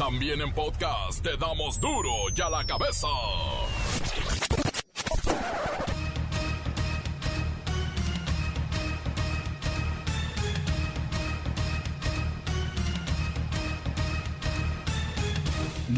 También 0.00 0.40
en 0.40 0.50
podcast 0.54 1.22
te 1.22 1.36
damos 1.36 1.78
duro 1.78 2.10
y 2.34 2.40
a 2.40 2.48
la 2.48 2.64
cabeza. 2.64 3.06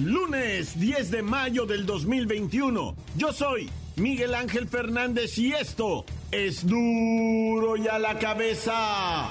Lunes 0.02 0.80
10 0.80 1.10
de 1.12 1.22
mayo 1.22 1.64
del 1.64 1.86
2021. 1.86 2.96
Yo 3.14 3.32
soy 3.32 3.70
Miguel 3.94 4.34
Ángel 4.34 4.66
Fernández 4.66 5.38
y 5.38 5.52
esto 5.52 6.04
es 6.32 6.66
duro 6.66 7.76
y 7.76 7.86
a 7.86 8.00
la 8.00 8.18
cabeza 8.18 9.28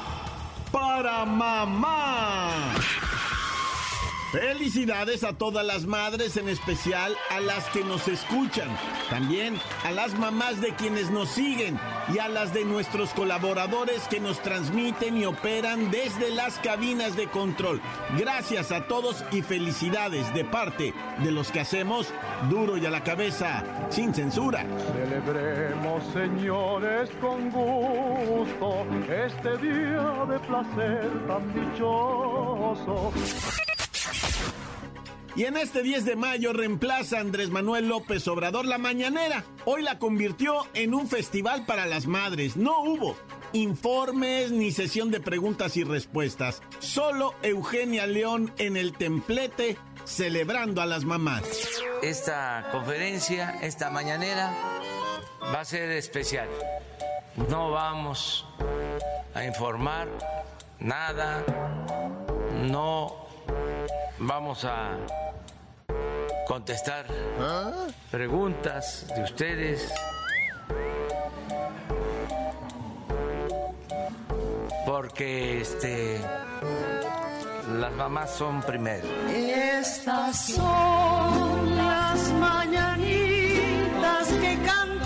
para 0.72 1.26
mamá. 1.26 2.74
Felicidades 4.32 5.26
a 5.26 5.34
todas 5.34 5.66
las 5.66 5.86
madres, 5.86 6.38
en 6.38 6.48
especial 6.48 7.18
a 7.30 7.42
las 7.42 7.66
que 7.72 7.84
nos 7.84 8.08
escuchan, 8.08 8.70
también 9.10 9.60
a 9.84 9.92
las 9.92 10.18
mamás 10.18 10.62
de 10.62 10.74
quienes 10.74 11.12
nos 11.12 11.28
siguen 11.32 11.78
y 12.14 12.20
a 12.20 12.30
las 12.30 12.54
de 12.54 12.64
nuestros 12.64 13.10
colaboradores 13.10 14.08
que 14.08 14.22
nos 14.22 14.42
transmiten 14.42 15.18
y 15.18 15.26
operan 15.26 15.92
desde 15.92 16.32
las 16.32 16.60
cabinas 16.60 17.18
de 17.18 17.28
control. 17.28 17.82
Gracias 18.18 18.72
a 18.72 18.88
todos 18.88 19.22
y 19.34 19.42
felicidades 19.42 20.34
de 20.34 20.46
parte 20.46 20.94
de 21.22 21.32
los 21.32 21.52
que 21.52 21.60
hacemos 21.60 22.08
duro 22.50 22.78
y 22.78 22.86
a 22.86 22.90
la 22.90 23.04
cabeza, 23.04 23.66
sin 23.90 24.14
censura. 24.14 24.66
Celebremos, 24.94 26.04
señores, 26.14 27.10
con 27.20 27.50
gusto 27.50 28.86
este 29.10 29.58
día 29.58 30.26
de 30.26 30.40
placer 30.40 31.28
tan 31.28 31.54
dichoso. 31.54 33.12
Y 35.36 35.46
en 35.46 35.56
este 35.56 35.82
10 35.82 36.04
de 36.04 36.16
mayo 36.18 36.52
reemplaza 36.52 37.18
a 37.18 37.22
Andrés 37.22 37.50
Manuel 37.50 37.88
López 37.88 38.28
Obrador 38.28 38.66
la 38.66 38.78
mañanera. 38.78 39.46
Hoy 39.66 39.82
la 39.82 39.98
convirtió 39.98 40.68
en 40.74 40.94
un 40.94 41.08
festival 41.08 41.66
para 41.66 41.86
las 41.86 42.06
madres. 42.06 42.58
No 42.58 42.82
hubo 42.82 43.16
informes 43.54 44.52
ni 44.52 44.72
sesión 44.72 45.10
de 45.10 45.22
preguntas 45.22 45.78
y 45.78 45.86
respuestas. 45.86 46.62
Solo 46.80 47.34
Eugenia 47.44 48.08
León 48.08 48.54
en 48.58 48.76
el 48.76 48.92
templete 48.94 49.78
celebrando 50.04 50.82
a 50.82 50.86
las 50.86 51.06
mamás. 51.06 51.44
Esta 52.02 52.68
conferencia, 52.72 53.58
esta 53.62 53.90
mañanera, 53.90 54.54
va 55.54 55.62
a 55.62 55.66
ser 55.66 55.92
especial. 55.92 56.50
No 57.50 57.72
vamos 57.72 58.46
a 59.34 59.46
informar 59.46 60.10
nada, 60.80 61.46
no 62.70 63.28
vamos 64.22 64.64
a 64.66 64.98
contestar 66.48 67.06
preguntas 68.10 69.08
de 69.16 69.24
ustedes. 69.24 69.92
Porque 74.86 75.62
este 75.62 76.20
las 77.80 77.94
mamás 77.94 78.32
son 78.32 78.62
primero. 78.62 79.08
Estas 79.30 80.48
son 80.48 81.78
las 81.78 82.32
mañanitas 82.34 84.28
que 84.42 84.58
cantaba 84.66 85.01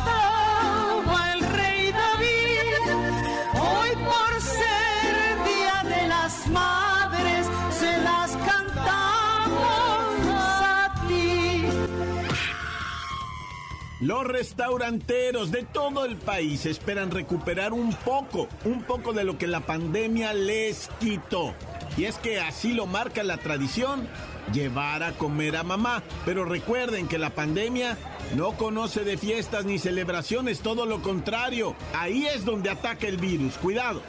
Los 14.05 14.23
restauranteros 14.23 15.49
de 15.49 15.63
todo 15.63 16.05
el 16.05 16.15
país 16.15 16.67
esperan 16.67 17.09
recuperar 17.09 17.73
un 17.73 17.91
poco, 17.91 18.47
un 18.63 18.83
poco 18.83 19.13
de 19.13 19.23
lo 19.23 19.39
que 19.39 19.47
la 19.47 19.61
pandemia 19.61 20.31
les 20.31 20.91
quitó. 20.99 21.55
Y 21.97 22.03
es 22.03 22.19
que 22.19 22.39
así 22.39 22.75
lo 22.75 22.85
marca 22.85 23.23
la 23.23 23.37
tradición, 23.37 24.07
llevar 24.53 25.01
a 25.01 25.13
comer 25.13 25.55
a 25.55 25.63
mamá. 25.63 26.03
Pero 26.23 26.45
recuerden 26.45 27.07
que 27.07 27.17
la 27.17 27.31
pandemia 27.31 27.97
no 28.35 28.51
conoce 28.57 29.03
de 29.03 29.17
fiestas 29.17 29.65
ni 29.65 29.79
celebraciones, 29.79 30.59
todo 30.59 30.85
lo 30.85 31.01
contrario. 31.01 31.75
Ahí 31.95 32.27
es 32.27 32.45
donde 32.45 32.69
ataca 32.69 33.07
el 33.07 33.17
virus. 33.17 33.57
Cuidado. 33.57 34.03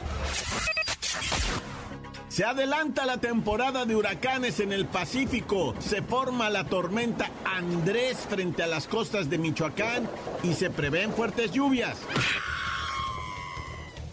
Se 2.37 2.45
adelanta 2.45 3.03
la 3.07 3.17
temporada 3.17 3.87
de 3.87 3.95
huracanes 3.95 4.59
en 4.59 4.71
el 4.71 4.85
Pacífico. 4.85 5.73
Se 5.79 6.03
forma 6.03 6.51
la 6.51 6.65
tormenta 6.65 7.31
Andrés 7.43 8.15
frente 8.29 8.61
a 8.61 8.67
las 8.67 8.85
costas 8.85 9.27
de 9.27 9.39
Michoacán 9.39 10.07
y 10.43 10.53
se 10.53 10.69
prevén 10.69 11.11
fuertes 11.13 11.51
lluvias. 11.51 11.97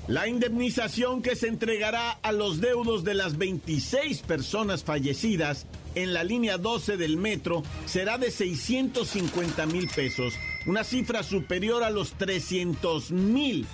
La 0.06 0.26
indemnización 0.26 1.20
que 1.20 1.36
se 1.36 1.48
entregará 1.48 2.12
a 2.22 2.32
los 2.32 2.62
deudos 2.62 3.04
de 3.04 3.12
las 3.12 3.36
26 3.36 4.22
personas 4.22 4.84
fallecidas 4.84 5.66
en 5.94 6.14
la 6.14 6.24
línea 6.24 6.56
12 6.56 6.96
del 6.96 7.18
metro 7.18 7.62
será 7.84 8.16
de 8.16 8.30
650 8.30 9.66
mil 9.66 9.86
pesos, 9.88 10.32
una 10.64 10.82
cifra 10.82 11.22
superior 11.24 11.82
a 11.84 11.90
los 11.90 12.12
300 12.12 13.10
mil 13.10 13.66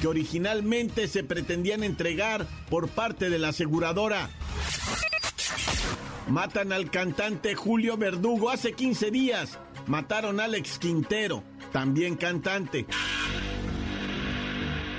que 0.00 0.08
originalmente 0.08 1.08
se 1.08 1.24
pretendían 1.24 1.84
entregar 1.84 2.46
por 2.68 2.88
parte 2.88 3.30
de 3.30 3.38
la 3.38 3.48
aseguradora. 3.48 4.30
Matan 6.28 6.72
al 6.72 6.90
cantante 6.90 7.54
Julio 7.54 7.96
Verdugo 7.96 8.50
hace 8.50 8.72
15 8.72 9.10
días. 9.10 9.58
Mataron 9.86 10.40
a 10.40 10.44
Alex 10.44 10.78
Quintero, 10.78 11.42
también 11.72 12.16
cantante. 12.16 12.86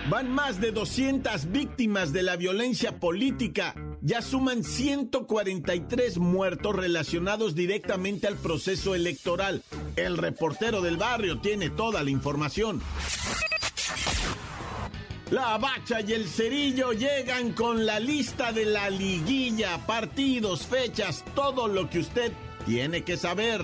Van 0.09 0.29
más 0.29 0.59
de 0.59 0.71
200 0.71 1.51
víctimas 1.51 2.11
de 2.11 2.23
la 2.23 2.35
violencia 2.35 2.99
política. 2.99 3.75
Ya 4.01 4.21
suman 4.21 4.63
143 4.63 6.17
muertos 6.17 6.75
relacionados 6.75 7.55
directamente 7.55 8.27
al 8.27 8.35
proceso 8.35 8.93
electoral. 8.93 9.63
El 9.95 10.17
reportero 10.17 10.81
del 10.81 10.97
barrio 10.97 11.39
tiene 11.39 11.69
toda 11.69 12.03
la 12.03 12.09
información. 12.09 12.81
La 15.31 15.57
Bacha 15.57 16.01
y 16.01 16.11
el 16.11 16.27
Cerillo 16.27 16.91
llegan 16.91 17.53
con 17.53 17.85
la 17.85 18.01
lista 18.01 18.51
de 18.51 18.65
la 18.65 18.89
liguilla, 18.89 19.77
partidos, 19.87 20.67
fechas, 20.67 21.23
todo 21.33 21.69
lo 21.69 21.89
que 21.89 21.99
usted 21.99 22.33
tiene 22.65 23.03
que 23.03 23.15
saber. 23.15 23.61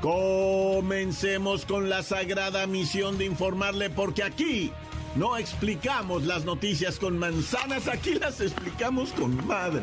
Comencemos 0.00 1.64
con 1.64 1.90
la 1.90 2.04
sagrada 2.04 2.68
misión 2.68 3.18
de 3.18 3.24
informarle 3.24 3.90
porque 3.90 4.22
aquí 4.22 4.70
no 5.16 5.36
explicamos 5.36 6.22
las 6.22 6.44
noticias 6.44 7.00
con 7.00 7.18
manzanas, 7.18 7.88
aquí 7.88 8.14
las 8.14 8.40
explicamos 8.40 9.10
con 9.10 9.44
madres. 9.44 9.82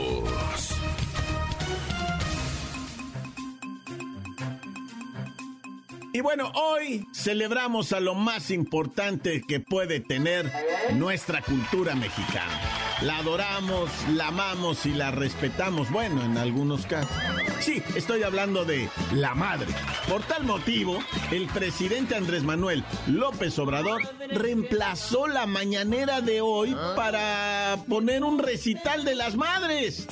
Bueno, 6.21 6.51
hoy 6.53 7.07
celebramos 7.13 7.93
a 7.93 7.99
lo 7.99 8.13
más 8.13 8.51
importante 8.51 9.41
que 9.47 9.59
puede 9.59 9.99
tener 9.99 10.51
nuestra 10.93 11.41
cultura 11.41 11.95
mexicana. 11.95 12.59
La 13.01 13.17
adoramos, 13.17 13.89
la 14.09 14.27
amamos 14.27 14.85
y 14.85 14.91
la 14.91 15.09
respetamos, 15.09 15.89
bueno, 15.89 16.23
en 16.23 16.37
algunos 16.37 16.85
casos. 16.85 17.11
Sí, 17.59 17.81
estoy 17.95 18.21
hablando 18.21 18.65
de 18.65 18.87
la 19.13 19.33
madre. 19.33 19.67
Por 20.07 20.21
tal 20.23 20.43
motivo, 20.43 20.99
el 21.31 21.47
presidente 21.47 22.15
Andrés 22.15 22.43
Manuel 22.43 22.83
López 23.07 23.57
Obrador 23.57 24.01
reemplazó 24.29 25.27
la 25.27 25.47
mañanera 25.47 26.21
de 26.21 26.41
hoy 26.41 26.75
para 26.95 27.77
poner 27.89 28.23
un 28.23 28.37
recital 28.37 29.05
de 29.05 29.15
las 29.15 29.35
madres. 29.35 30.07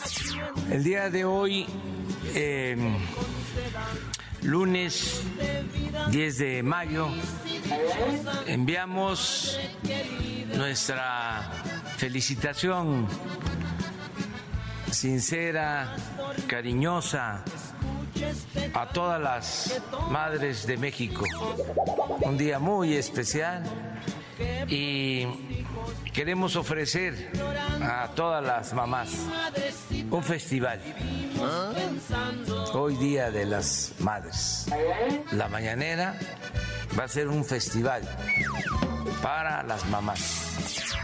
El 0.71 0.83
día 0.83 1.11
de 1.11 1.25
hoy, 1.25 1.67
eh, 2.33 2.75
lunes 4.41 5.21
10 6.11 6.37
de 6.37 6.63
mayo, 6.63 7.07
enviamos 8.47 9.59
nuestra 10.55 11.51
felicitación 11.97 13.07
sincera, 14.91 15.95
cariñosa 16.47 17.43
a 18.73 18.87
todas 18.89 19.21
las 19.21 19.81
madres 20.09 20.65
de 20.65 20.77
México. 20.77 21.25
Un 22.21 22.37
día 22.37 22.57
muy 22.57 22.95
especial 22.95 23.63
y 24.67 25.25
queremos 26.11 26.55
ofrecer 26.55 27.31
a 27.81 28.09
todas 28.15 28.43
las 28.43 28.73
mamás 28.73 29.09
un 30.09 30.23
festival. 30.23 30.81
Hoy 32.73 32.95
día 32.95 33.31
de 33.31 33.45
las 33.45 33.93
madres. 33.99 34.65
La 35.31 35.47
mañanera 35.47 36.19
va 36.97 37.05
a 37.05 37.07
ser 37.07 37.27
un 37.27 37.43
festival 37.43 38.03
para 39.21 39.63
las 39.63 39.87
mamás. 39.89 40.95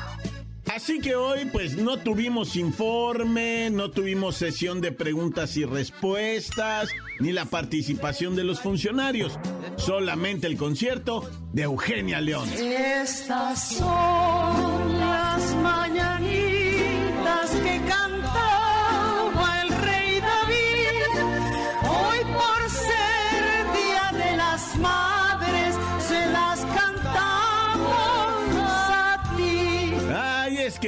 Así 0.73 0.99
que 0.99 1.15
hoy 1.15 1.45
pues 1.45 1.77
no 1.77 1.97
tuvimos 1.97 2.55
informe, 2.55 3.69
no 3.69 3.91
tuvimos 3.91 4.35
sesión 4.35 4.81
de 4.81 4.91
preguntas 4.91 5.55
y 5.57 5.65
respuestas, 5.65 6.89
ni 7.19 7.31
la 7.31 7.45
participación 7.45 8.35
de 8.35 8.43
los 8.43 8.59
funcionarios, 8.59 9.39
solamente 9.77 10.47
el 10.47 10.57
concierto 10.57 11.29
de 11.53 11.63
Eugenia 11.63 12.19
León. 12.19 12.49
Estas 12.49 13.69
son 13.69 14.99
las 14.99 15.55
mañanitas 15.55 16.44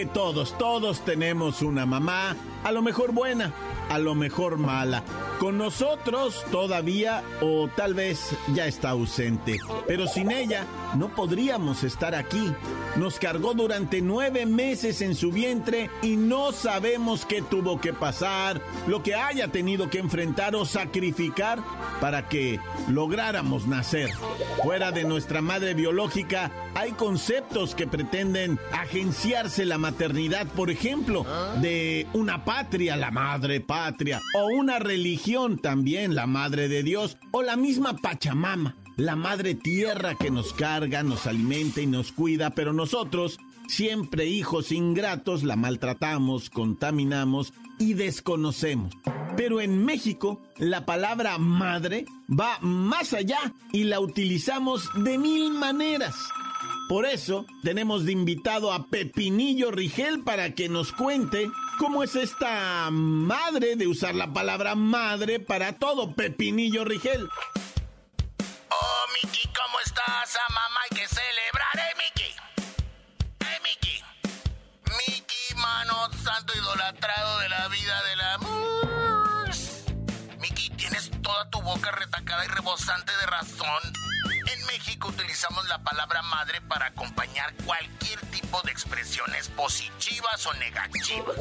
todos, 0.06 0.58
todos 0.58 1.02
tenemos 1.02 1.62
una 1.62 1.86
mamá, 1.86 2.36
a 2.64 2.72
lo 2.72 2.82
mejor 2.82 3.12
buena, 3.14 3.54
a 3.90 3.98
lo 3.98 4.16
mejor 4.16 4.58
mala. 4.58 5.04
Con 5.40 5.58
nosotros 5.58 6.46
todavía 6.52 7.24
o 7.42 7.68
tal 7.76 7.94
vez 7.94 8.36
ya 8.54 8.68
está 8.68 8.92
ausente, 8.92 9.58
pero 9.88 10.08
sin 10.08 10.32
ella 10.32 10.66
no 10.98 11.14
podríamos 11.14 11.84
estar 11.84 12.16
aquí. 12.16 12.52
Nos 12.96 13.20
cargó 13.20 13.54
durante 13.54 14.02
nueve 14.02 14.46
meses 14.46 15.02
en 15.02 15.16
su 15.16 15.32
vientre 15.32 15.90
y 16.02 16.16
no 16.16 16.52
sabemos 16.52 17.26
qué 17.26 17.42
tuvo 17.42 17.80
que 17.80 17.94
pasar, 17.94 18.62
lo 18.88 19.04
que 19.04 19.16
haya 19.16 19.50
tenido 19.50 19.90
que 19.90 20.00
enfrentar 20.00 20.56
o 20.56 20.66
sacrificar 20.66 21.60
para 22.02 22.28
que 22.28 22.60
lográramos 22.90 23.68
nacer. 23.68 24.10
Fuera 24.64 24.92
de 24.92 25.04
nuestra 25.04 25.42
madre 25.42 25.74
biológica 25.74 26.52
hay 26.76 26.92
conceptos 26.92 27.76
que 27.76 27.88
pretenden 27.88 28.60
agenciarse 28.72 29.66
la 29.66 29.78
maternidad, 29.78 30.48
por 30.48 30.70
ejemplo, 30.70 31.26
de 31.62 32.08
una 32.14 32.46
patria, 32.46 32.96
la 32.96 33.12
madre 33.12 33.62
patria, 33.62 34.22
o 34.36 34.48
una 34.48 34.80
religión 34.80 35.60
también, 35.60 36.16
la 36.16 36.28
madre 36.28 36.68
de 36.68 36.84
Dios, 36.84 37.18
o 37.32 37.42
la 37.42 37.56
misma 37.56 37.96
Pachamama, 37.96 38.76
la 38.98 39.16
madre 39.16 39.54
tierra 39.54 40.16
que 40.16 40.32
nos 40.32 40.54
carga, 40.54 41.04
nos 41.04 41.28
alimenta 41.28 41.82
y 41.82 41.86
nos 41.86 42.12
cuida, 42.12 42.50
pero 42.50 42.74
nosotros, 42.74 43.40
siempre 43.68 44.26
hijos 44.26 44.72
ingratos, 44.72 45.44
la 45.44 45.56
maltratamos, 45.56 46.50
contaminamos 46.50 47.54
y 47.78 47.94
desconocemos. 47.94 48.94
Pero 49.38 49.62
en 49.62 49.86
México, 49.86 50.42
la 50.58 50.86
palabra 50.86 51.38
madre 51.38 52.06
va 52.28 52.58
más 52.62 53.14
allá 53.14 53.54
y 53.72 53.84
la 53.84 54.00
utilizamos 54.00 54.90
de 54.96 55.20
mil 55.20 55.52
maneras. 55.52 56.16
Por 56.90 57.06
eso 57.06 57.46
tenemos 57.64 58.06
de 58.06 58.14
invitado 58.14 58.72
a 58.72 58.88
Pepinillo 58.88 59.72
Rigel 59.72 60.24
para 60.24 60.56
que 60.56 60.70
nos 60.70 60.92
cuente 60.92 61.50
cómo 61.78 62.02
es 62.02 62.16
esta 62.16 62.90
madre 62.92 63.76
de 63.76 63.88
usar 63.88 64.16
la 64.16 64.34
palabra 64.34 64.74
madre 64.74 65.40
para 65.40 65.74
todo. 65.74 66.16
Pepinillo 66.16 66.84
Rigel. 66.86 67.28
¿Cómo 69.78 69.86
estás? 69.86 70.40
Mamá 70.50 70.80
hay 70.90 70.98
que 70.98 71.08
celebrar, 71.08 71.78
¿eh, 71.78 71.96
Miki? 71.98 72.36
¿Eh, 73.42 73.60
Miki? 73.62 74.04
Miki, 74.98 75.56
mano 75.56 76.10
santo 76.24 76.54
idolatrado 76.58 77.40
de 77.40 77.50
la 77.50 77.68
vida 77.68 78.04
del 78.04 78.22
amor. 78.22 79.50
Miki, 80.40 80.72
tienes 80.72 81.12
toda 81.22 81.50
tu 81.52 81.62
boca 81.62 81.92
retacada 81.92 82.46
y 82.46 82.48
rebosante 82.48 83.16
de 83.18 83.26
razón. 83.28 83.84
En 84.52 84.66
México 84.66 85.10
utilizamos 85.10 85.68
la 85.68 85.78
palabra 85.84 86.24
madre 86.24 86.60
para 86.62 86.88
acompañar 86.88 87.54
cualquier 87.66 88.20
tipo 88.32 88.60
de 88.64 88.72
expresiones 88.72 89.50
positivas 89.50 90.44
o 90.48 90.54
negativas. 90.56 91.36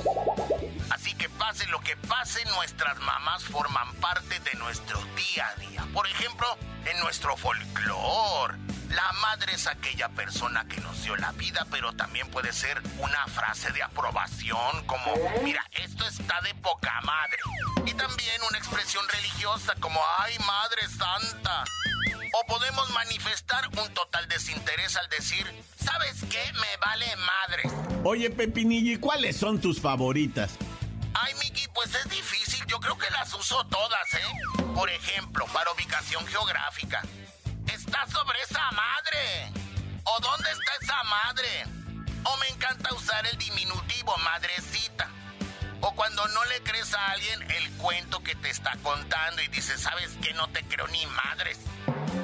Así 0.91 1.15
que 1.15 1.29
pase 1.29 1.67
lo 1.67 1.81
que 1.81 1.97
pase, 1.97 2.45
nuestras 2.47 2.99
mamás 2.99 3.45
forman 3.45 3.93
parte 3.97 4.41
de 4.41 4.55
nuestro 4.55 5.01
día 5.17 5.49
a 5.49 5.61
día. 5.61 5.87
Por 5.93 6.07
ejemplo, 6.07 6.47
en 6.85 6.99
nuestro 7.01 7.37
folclore, 7.37 8.57
la 8.91 9.13
madre 9.21 9.55
es 9.55 9.67
aquella 9.67 10.09
persona 10.11 10.67
que 10.69 10.81
nos 10.81 11.03
dio 11.03 11.17
la 11.17 11.33
vida, 11.33 11.67
pero 11.71 11.93
también 11.95 12.29
puede 12.31 12.53
ser 12.53 12.81
una 12.99 13.27
frase 13.27 13.73
de 13.73 13.83
aprobación 13.83 14.85
como, 14.87 15.13
mira, 15.43 15.65
esto 15.73 16.07
está 16.07 16.41
de 16.43 16.55
poca 16.55 17.01
madre. 17.03 17.39
Y 17.85 17.95
también 17.95 18.41
una 18.49 18.59
expresión 18.59 19.05
religiosa 19.09 19.75
como, 19.81 20.01
ay, 20.19 20.35
Madre 20.47 20.89
Santa. 20.89 21.65
O 22.33 22.47
podemos 22.47 22.89
manifestar 22.91 23.67
un 23.69 23.93
total 23.95 24.29
desinterés 24.29 24.97
al 24.97 25.09
decir, 25.09 25.47
¿sabes 25.83 26.25
qué? 26.31 26.53
Me 26.55 26.77
vale 26.85 27.07
madres. 27.17 27.73
Oye, 28.05 28.31
Pepinillo, 28.31 28.93
¿y 28.93 28.99
cuáles 28.99 29.37
son 29.37 29.61
tus 29.61 29.81
favoritas? 29.81 30.53
Ay, 31.23 31.35
Miki, 31.35 31.67
pues 31.69 31.95
es 31.95 32.09
difícil. 32.11 32.65
Yo 32.67 32.79
creo 32.79 32.99
que 32.99 33.11
las 33.11 33.33
uso 33.33 33.65
todas, 33.67 34.15
¿eh? 34.15 34.65
Por 34.75 34.91
ejemplo, 34.91 35.47
para 35.47 35.71
ubicación 35.73 36.27
geográfica. 36.27 37.03
Está 37.73 38.07
sobre 38.09 38.41
esa 38.43 38.71
madre. 38.73 39.53
¿O 40.05 40.21
dónde 40.21 40.51
está 40.51 40.73
esa 40.83 41.03
madre? 41.05 41.65
O 42.25 42.37
me 42.37 42.49
encanta 42.49 42.93
usar 42.95 43.27
el 43.27 43.39
diminutivo 43.39 44.17
madrecita. 44.19 45.09
O 45.81 45.95
cuando 45.95 46.27
no 46.29 46.45
le 46.47 46.63
crees 46.63 46.93
a 46.95 47.13
alguien 47.13 47.51
el 47.51 47.71
cuento 47.79 48.23
que 48.23 48.35
te 48.35 48.51
está 48.51 48.77
contando 48.83 49.41
y 49.43 49.49
dices, 49.49 49.81
¿sabes 49.81 50.11
qué? 50.23 50.35
No 50.35 50.49
te 50.49 50.65
creo 50.65 50.87
ni 50.89 51.07
madres. 51.07 51.59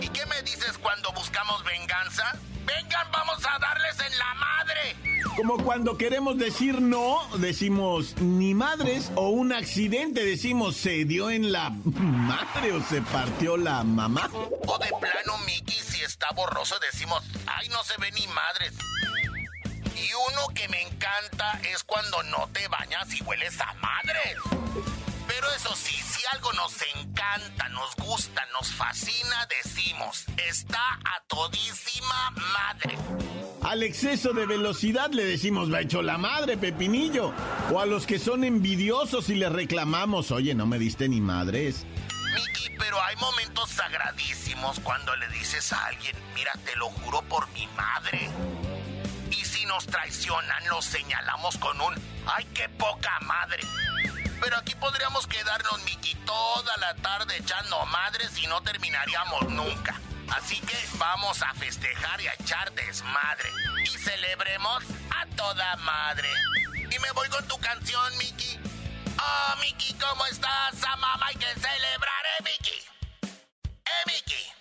¿Y 0.00 0.08
qué 0.08 0.26
me 0.26 0.42
dices 0.42 0.76
cuando 0.78 1.12
buscamos 1.12 1.64
venganza? 1.64 2.32
Vengan, 2.64 3.10
vamos 3.10 3.38
a 3.46 3.58
darles 3.58 3.98
en 4.00 4.18
la 4.18 4.34
madre. 4.34 4.96
Como 5.36 5.56
cuando 5.64 5.96
queremos 5.96 6.36
decir 6.38 6.80
no, 6.80 7.18
decimos 7.38 8.14
ni 8.20 8.54
madres, 8.54 9.10
o 9.14 9.28
un 9.30 9.52
accidente 9.52 10.24
decimos 10.24 10.76
se 10.76 11.04
dio 11.04 11.30
en 11.30 11.52
la 11.52 11.70
madre 11.70 12.72
o 12.72 12.82
se 12.82 13.00
partió 13.02 13.56
la 13.56 13.82
mamá. 13.82 14.28
O 14.66 14.78
de 14.78 14.88
plano, 15.00 15.38
Mickey, 15.46 15.80
si 15.80 16.02
está 16.02 16.30
borroso, 16.32 16.78
decimos, 16.80 17.22
ay, 17.46 17.68
no 17.70 17.82
se 17.84 17.94
ve 17.98 18.12
ni 18.12 18.26
madres. 18.28 18.74
Y 19.96 20.10
uno 20.30 20.48
que 20.54 20.68
me 20.68 20.82
encanta 20.82 21.60
es 21.72 21.82
cuando 21.84 22.22
no 22.24 22.48
te 22.52 22.68
bañas 22.68 23.12
y 23.14 23.22
hueles 23.22 23.60
a 23.60 23.72
madres. 23.74 24.36
Pero 25.26 25.46
eso 25.56 25.74
sí, 25.74 25.94
si 25.94 26.22
algo 26.32 26.52
nos 26.52 26.74
encanta, 26.94 27.68
nos 27.70 27.94
gusta, 27.96 28.44
nos 28.62 28.74
fascina, 28.74 29.48
decimos, 29.64 30.24
está 30.48 30.94
a 31.04 31.20
todísima 31.26 32.30
madre. 32.30 32.96
Al 33.60 33.82
exceso 33.82 34.32
de 34.32 34.46
velocidad 34.46 35.10
le 35.10 35.24
decimos 35.24 35.72
va 35.72 35.80
hecho 35.80 36.00
la 36.00 36.16
madre, 36.16 36.56
Pepinillo. 36.56 37.32
O 37.72 37.80
a 37.80 37.86
los 37.86 38.06
que 38.06 38.20
son 38.20 38.44
envidiosos 38.44 39.30
y 39.30 39.34
les 39.34 39.50
reclamamos, 39.50 40.30
oye, 40.30 40.54
no 40.54 40.66
me 40.66 40.78
diste 40.78 41.08
ni 41.08 41.20
madres. 41.20 41.84
Miki, 42.36 42.70
pero 42.78 43.02
hay 43.02 43.16
momentos 43.16 43.68
sagradísimos 43.68 44.78
cuando 44.78 45.16
le 45.16 45.26
dices 45.30 45.72
a 45.72 45.86
alguien, 45.86 46.14
mira, 46.36 46.52
te 46.64 46.76
lo 46.76 46.86
juro 46.86 47.20
por 47.22 47.50
mi 47.54 47.66
madre. 47.76 48.30
Y 49.32 49.44
si 49.44 49.66
nos 49.66 49.86
traicionan, 49.86 50.68
los 50.68 50.84
señalamos 50.84 51.58
con 51.58 51.80
un, 51.80 51.94
ay, 52.26 52.46
qué 52.54 52.68
poca 52.68 53.18
madre. 53.22 53.64
Pero 54.42 54.56
aquí 54.56 54.74
podríamos 54.74 55.24
quedarnos, 55.28 55.84
Miki, 55.84 56.16
toda 56.26 56.76
la 56.78 56.96
tarde 56.96 57.36
echando 57.36 57.86
madres 57.86 58.36
y 58.42 58.46
no 58.48 58.60
terminaríamos 58.62 59.48
nunca. 59.48 60.00
Así 60.30 60.58
que 60.60 60.76
vamos 60.98 61.40
a 61.42 61.54
festejar 61.54 62.20
y 62.20 62.26
a 62.26 62.34
echar 62.34 62.72
desmadre. 62.72 63.48
Y 63.84 63.98
celebremos 63.98 64.82
a 65.10 65.26
toda 65.36 65.76
madre. 65.76 66.28
Y 66.90 66.98
me 66.98 67.12
voy 67.12 67.28
con 67.28 67.46
tu 67.46 67.56
canción, 67.58 68.18
Miki. 68.18 68.58
Oh, 69.16 69.56
Miki, 69.60 69.94
¿cómo 69.94 70.26
estás? 70.26 70.82
A 70.88 70.96
mamá 70.96 71.26
hay 71.26 71.36
que 71.36 71.46
celebrar, 71.54 72.24
¿eh, 72.40 72.42
Miki? 72.42 72.78
¿Eh, 73.22 74.06
Miki? 74.06 74.52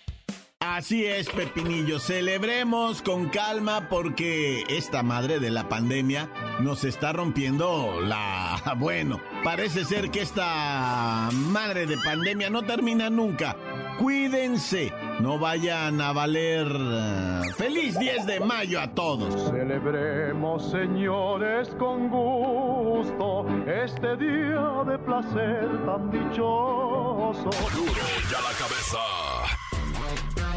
Así 0.60 1.08
es, 1.08 1.28
Pepinillo, 1.28 2.00
celebremos 2.00 3.02
con 3.02 3.30
calma 3.30 3.90
porque 3.90 4.64
esta 4.70 5.02
madre 5.02 5.40
de 5.40 5.50
la 5.50 5.68
pandemia 5.68 6.30
nos 6.60 6.84
está 6.84 7.14
rompiendo 7.14 8.00
la... 8.00 8.62
Bueno, 8.78 9.20
parece 9.44 9.86
ser 9.86 10.10
que 10.12 10.22
esta 10.22 11.30
madre 11.32 11.86
de 11.86 11.98
pandemia 11.98 12.50
no 12.50 12.64
termina 12.64 13.10
nunca. 13.10 13.56
cuídense, 14.00 14.92
no 15.20 15.38
vayan 15.38 16.02
a 16.02 16.12
valer. 16.14 16.68
eh, 16.68 17.42
¡Feliz 17.58 18.00
10 18.00 18.26
de 18.26 18.40
mayo 18.40 18.82
a 18.82 18.88
todos! 18.88 19.52
Celebremos, 19.52 20.72
señores, 20.72 21.70
con 21.78 22.10
gusto 22.10 23.46
este 23.68 24.18
día 24.18 24.84
de 24.88 24.98
placer 25.00 25.68
tan 25.86 26.10
dichoso. 26.10 27.50
Duro 27.76 28.06
ya 28.32 28.42
la 28.42 28.54
cabeza. 28.58 29.51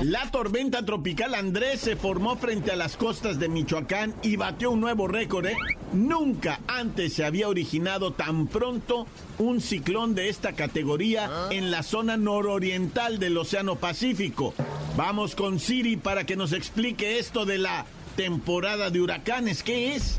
La 0.02 0.30
tormenta 0.30 0.84
tropical 0.84 1.34
Andrés 1.34 1.80
se 1.80 1.96
formó 1.96 2.36
frente 2.36 2.72
a 2.72 2.76
las 2.76 2.96
costas 2.96 3.38
de 3.38 3.48
Michoacán 3.48 4.14
y 4.22 4.36
batió 4.36 4.70
un 4.70 4.80
nuevo 4.80 5.06
récord. 5.06 5.46
¿eh? 5.46 5.56
Nunca 5.92 6.60
antes 6.66 7.14
se 7.14 7.24
había 7.24 7.48
originado 7.48 8.12
tan 8.12 8.46
pronto 8.46 9.06
un 9.38 9.60
ciclón 9.60 10.14
de 10.14 10.28
esta 10.28 10.54
categoría 10.54 11.30
en 11.50 11.70
la 11.70 11.82
zona 11.82 12.16
nororiental 12.16 13.18
del 13.18 13.36
Océano 13.38 13.76
Pacífico. 13.76 14.54
Vamos 14.96 15.34
con 15.34 15.60
Siri 15.60 15.96
para 15.96 16.24
que 16.24 16.36
nos 16.36 16.52
explique 16.52 17.18
esto 17.18 17.44
de 17.44 17.58
la 17.58 17.86
temporada 18.16 18.90
de 18.90 19.00
huracanes. 19.00 19.62
¿Qué 19.62 19.94
es? 19.94 20.18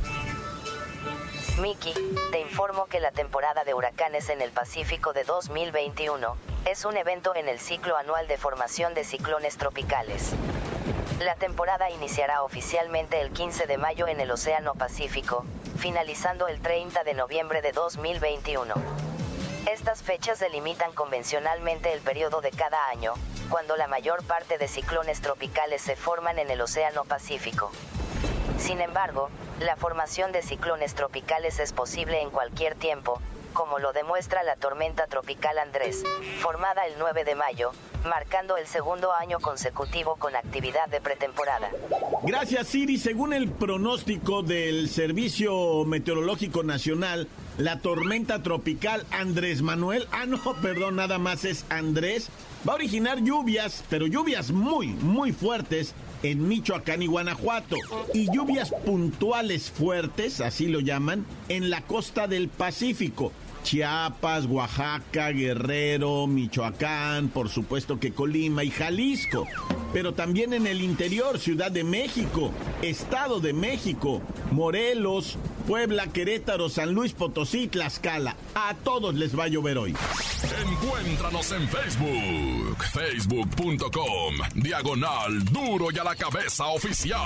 Miki, 1.62 1.94
te 2.32 2.42
informo 2.42 2.86
que 2.88 3.00
la 3.00 3.12
temporada 3.12 3.64
de 3.64 3.74
huracanes 3.74 4.30
en 4.30 4.42
el 4.42 4.52
Pacífico 4.52 5.14
de 5.14 5.24
2021 5.24 6.55
es 6.66 6.84
un 6.84 6.98
evento 6.98 7.36
en 7.36 7.48
el 7.48 7.60
ciclo 7.60 7.96
anual 7.96 8.28
de 8.28 8.38
formación 8.38 8.96
de 8.96 9.04
ciclones 9.04 9.56
tropicales. 9.56 10.32
La 11.20 11.36
temporada 11.36 11.92
iniciará 11.92 12.42
oficialmente 12.42 13.22
el 13.22 13.32
15 13.32 13.68
de 13.68 13.78
mayo 13.78 14.08
en 14.08 14.20
el 14.20 14.32
Océano 14.32 14.74
Pacífico, 14.74 15.46
finalizando 15.78 16.48
el 16.48 16.60
30 16.60 17.04
de 17.04 17.14
noviembre 17.14 17.62
de 17.62 17.72
2021. 17.72 18.74
Estas 19.72 20.02
fechas 20.02 20.40
delimitan 20.40 20.92
convencionalmente 20.94 21.94
el 21.94 22.02
periodo 22.02 22.42
de 22.42 22.50
cada 22.50 22.90
año, 22.90 23.14
cuando 23.50 23.78
la 23.78 23.88
mayor 23.88 24.24
parte 24.24 24.58
de 24.58 24.68
ciclones 24.68 25.22
tropicales 25.22 25.84
se 25.84 25.96
forman 25.96 26.40
en 26.40 26.50
el 26.50 26.62
Océano 26.62 27.06
Pacífico. 27.06 27.72
Sin 28.58 28.82
embargo, 28.82 29.30
la 29.60 29.76
formación 29.76 30.32
de 30.32 30.42
ciclones 30.42 30.96
tropicales 30.96 31.60
es 31.60 31.74
posible 31.74 32.22
en 32.22 32.32
cualquier 32.32 32.74
tiempo, 32.74 33.22
como 33.56 33.80
lo 33.80 33.94
demuestra 33.94 34.44
la 34.44 34.58
tormenta 34.58 35.08
tropical 35.08 35.58
Andrés, 35.58 36.04
formada 36.42 36.86
el 36.86 36.94
9 37.00 37.24
de 37.24 37.34
mayo, 37.34 37.72
marcando 38.04 38.58
el 38.58 38.68
segundo 38.68 39.12
año 39.14 39.40
consecutivo 39.40 40.18
con 40.18 40.36
actividad 40.36 40.88
de 40.90 41.02
pretemporada. 41.02 41.72
Gracias, 42.22 42.68
Siri. 42.68 43.00
Según 43.00 43.34
el 43.34 43.50
pronóstico 43.50 44.44
del 44.44 44.90
Servicio 44.90 45.86
Meteorológico 45.86 46.62
Nacional, 46.62 47.28
la 47.58 47.80
tormenta 47.80 48.44
tropical 48.44 49.06
Andrés 49.10 49.62
Manuel, 49.62 50.08
ah, 50.12 50.26
no, 50.26 50.38
perdón, 50.62 50.98
nada 50.98 51.18
más 51.18 51.46
es 51.46 51.66
Andrés, 51.70 52.30
va 52.68 52.74
a 52.74 52.76
originar 52.76 53.24
lluvias, 53.24 53.84
pero 53.90 54.06
lluvias 54.06 54.52
muy, 54.52 54.88
muy 54.88 55.32
fuertes 55.32 55.96
en 56.24 56.48
Michoacán 56.48 57.02
y 57.02 57.08
Guanajuato, 57.08 57.78
y 58.14 58.32
lluvias 58.32 58.72
puntuales 58.86 59.72
fuertes, 59.72 60.42
así 60.42 60.68
lo 60.68 60.80
llaman, 60.80 61.26
en 61.50 61.70
la 61.70 61.82
costa 61.82 62.28
del 62.28 62.50
Pacífico. 62.50 63.32
Chiapas, 63.66 64.46
Oaxaca, 64.46 65.32
Guerrero, 65.32 66.28
Michoacán, 66.28 67.30
por 67.30 67.50
supuesto 67.50 68.00
que 68.00 68.14
Colima 68.14 68.64
y 68.64 68.70
Jalisco, 68.70 69.48
pero 69.92 70.14
también 70.14 70.54
en 70.54 70.68
el 70.68 70.84
interior, 70.84 71.40
Ciudad 71.40 71.72
de 71.72 71.84
México, 71.84 72.52
Estado 72.84 73.40
de 73.40 73.54
México, 73.54 74.22
Morelos, 74.52 75.40
Puebla, 75.68 76.06
Querétaro, 76.06 76.70
San 76.70 76.94
Luis 76.94 77.14
Potosí, 77.14 77.68
Tlaxcala. 77.68 78.36
A 78.54 78.76
todos 78.76 79.16
les 79.16 79.38
va 79.38 79.46
a 79.46 79.48
llover 79.48 79.80
hoy. 79.80 79.96
Encuéntranos 80.70 81.52
en 81.52 81.68
Facebook, 81.68 82.84
facebook.com, 82.94 84.36
diagonal 84.54 85.44
duro 85.46 85.88
y 85.92 85.98
a 85.98 86.04
la 86.04 86.16
cabeza 86.16 86.68
oficial. 86.68 87.20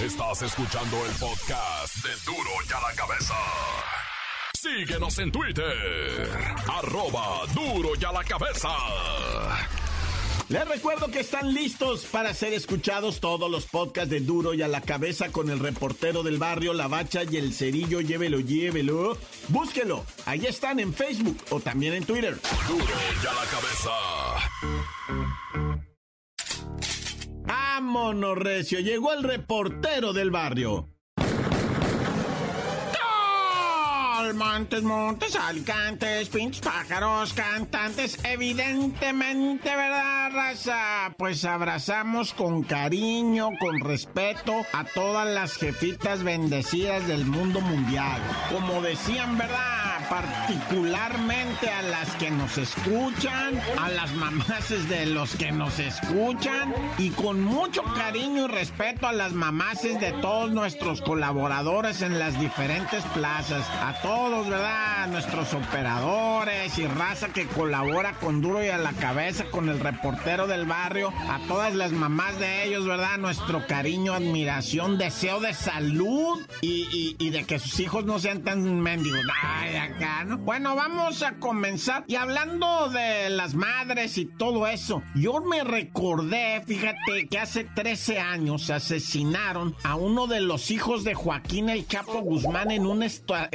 Estás 0.00 0.42
escuchando 0.42 0.96
el 1.06 1.12
podcast 1.12 1.94
de 2.02 2.10
duro 2.26 2.50
y 2.68 2.72
a 2.72 2.80
la 2.80 2.94
cabeza. 2.96 3.34
Síguenos 4.64 5.18
en 5.18 5.30
Twitter, 5.30 6.26
arroba 6.72 7.42
duro 7.54 7.90
y 8.00 8.02
a 8.02 8.12
la 8.12 8.24
cabeza. 8.24 8.70
Les 10.48 10.66
recuerdo 10.66 11.08
que 11.08 11.20
están 11.20 11.52
listos 11.52 12.06
para 12.06 12.32
ser 12.32 12.54
escuchados 12.54 13.20
todos 13.20 13.50
los 13.50 13.66
podcasts 13.66 14.08
de 14.08 14.20
Duro 14.20 14.54
y 14.54 14.62
a 14.62 14.68
la 14.68 14.80
cabeza 14.80 15.30
con 15.30 15.50
el 15.50 15.58
reportero 15.58 16.22
del 16.22 16.38
barrio, 16.38 16.72
la 16.72 16.88
bacha 16.88 17.24
y 17.24 17.36
el 17.36 17.52
cerillo. 17.52 18.00
Llévelo, 18.00 18.40
llévelo. 18.40 19.18
Búsquelo. 19.48 20.06
Ahí 20.24 20.46
están 20.46 20.80
en 20.80 20.94
Facebook 20.94 21.36
o 21.50 21.60
también 21.60 21.92
en 21.92 22.06
Twitter. 22.06 22.40
Duro 22.66 22.84
y 23.22 23.26
a 23.26 23.34
la 23.34 23.44
cabeza. 23.50 23.90
Vámonos, 27.42 28.38
Recio. 28.38 28.80
Llegó 28.80 29.12
el 29.12 29.24
reportero 29.24 30.14
del 30.14 30.30
barrio. 30.30 30.93
Montes, 34.32 34.82
montes, 34.82 35.36
alicantes, 35.36 36.30
pintos, 36.30 36.60
pájaros, 36.60 37.34
cantantes, 37.34 38.18
evidentemente, 38.24 39.68
¿verdad, 39.68 40.30
raza? 40.32 41.14
Pues 41.18 41.44
abrazamos 41.44 42.32
con 42.32 42.62
cariño, 42.62 43.50
con 43.60 43.80
respeto 43.80 44.54
a 44.72 44.84
todas 44.84 45.28
las 45.28 45.56
jefitas 45.56 46.22
bendecidas 46.22 47.06
del 47.06 47.26
mundo 47.26 47.60
mundial. 47.60 48.20
Como 48.50 48.80
decían, 48.80 49.36
¿verdad? 49.36 50.08
Particularmente 50.08 51.70
a 51.70 51.82
las 51.82 52.10
que 52.16 52.30
nos 52.30 52.56
escuchan, 52.56 53.60
a 53.80 53.90
las 53.90 54.12
mamaces 54.14 54.88
de 54.88 55.06
los 55.06 55.36
que 55.36 55.52
nos 55.52 55.78
escuchan 55.78 56.74
y 56.98 57.10
con 57.10 57.42
mucho 57.42 57.82
cariño 57.94 58.44
y 58.44 58.48
respeto 58.48 59.06
a 59.06 59.12
las 59.12 59.32
mamaces 59.32 60.00
de 60.00 60.12
todos 60.12 60.50
nuestros 60.50 61.00
colaboradores 61.02 62.02
en 62.02 62.18
las 62.18 62.38
diferentes 62.40 63.04
plazas. 63.14 63.66
A 63.82 64.00
todos, 64.00 64.13
¿verdad? 64.14 65.08
Nuestros 65.08 65.52
operadores 65.54 66.78
y 66.78 66.86
raza 66.86 67.28
que 67.28 67.46
colabora 67.46 68.12
con 68.14 68.40
duro 68.40 68.64
y 68.64 68.68
a 68.68 68.78
la 68.78 68.92
cabeza 68.92 69.44
con 69.50 69.68
el 69.68 69.80
reportero 69.80 70.46
del 70.46 70.66
barrio. 70.66 71.12
A 71.28 71.40
todas 71.48 71.74
las 71.74 71.90
mamás 71.90 72.38
de 72.38 72.64
ellos, 72.64 72.86
¿verdad? 72.86 73.18
Nuestro 73.18 73.66
cariño, 73.66 74.14
admiración, 74.14 74.98
deseo 74.98 75.40
de 75.40 75.52
salud 75.52 76.46
y, 76.60 77.30
de 77.30 77.44
que 77.44 77.58
sus 77.58 77.80
hijos 77.80 78.04
no 78.04 78.18
sean 78.20 78.42
tan 78.42 78.80
mendigos. 78.80 79.20
Ay, 79.42 79.76
acá, 79.76 80.24
¿no? 80.24 80.38
Bueno, 80.38 80.76
vamos 80.76 81.22
a 81.24 81.34
comenzar. 81.34 82.04
Y 82.06 82.14
hablando 82.14 82.88
de 82.90 83.30
las 83.30 83.54
madres 83.54 84.16
y 84.18 84.26
todo 84.26 84.68
eso, 84.68 85.02
yo 85.16 85.40
me 85.40 85.64
recordé, 85.64 86.62
fíjate, 86.64 87.26
que 87.28 87.38
hace 87.38 87.64
13 87.64 88.20
años 88.20 88.70
asesinaron 88.70 89.74
a 89.82 89.96
uno 89.96 90.28
de 90.28 90.40
los 90.40 90.70
hijos 90.70 91.02
de 91.02 91.14
Joaquín 91.14 91.68
el 91.68 91.86
Chapo 91.88 92.20
Guzmán 92.20 92.70
en 92.70 92.86
un 92.86 93.02
esta- 93.02 93.48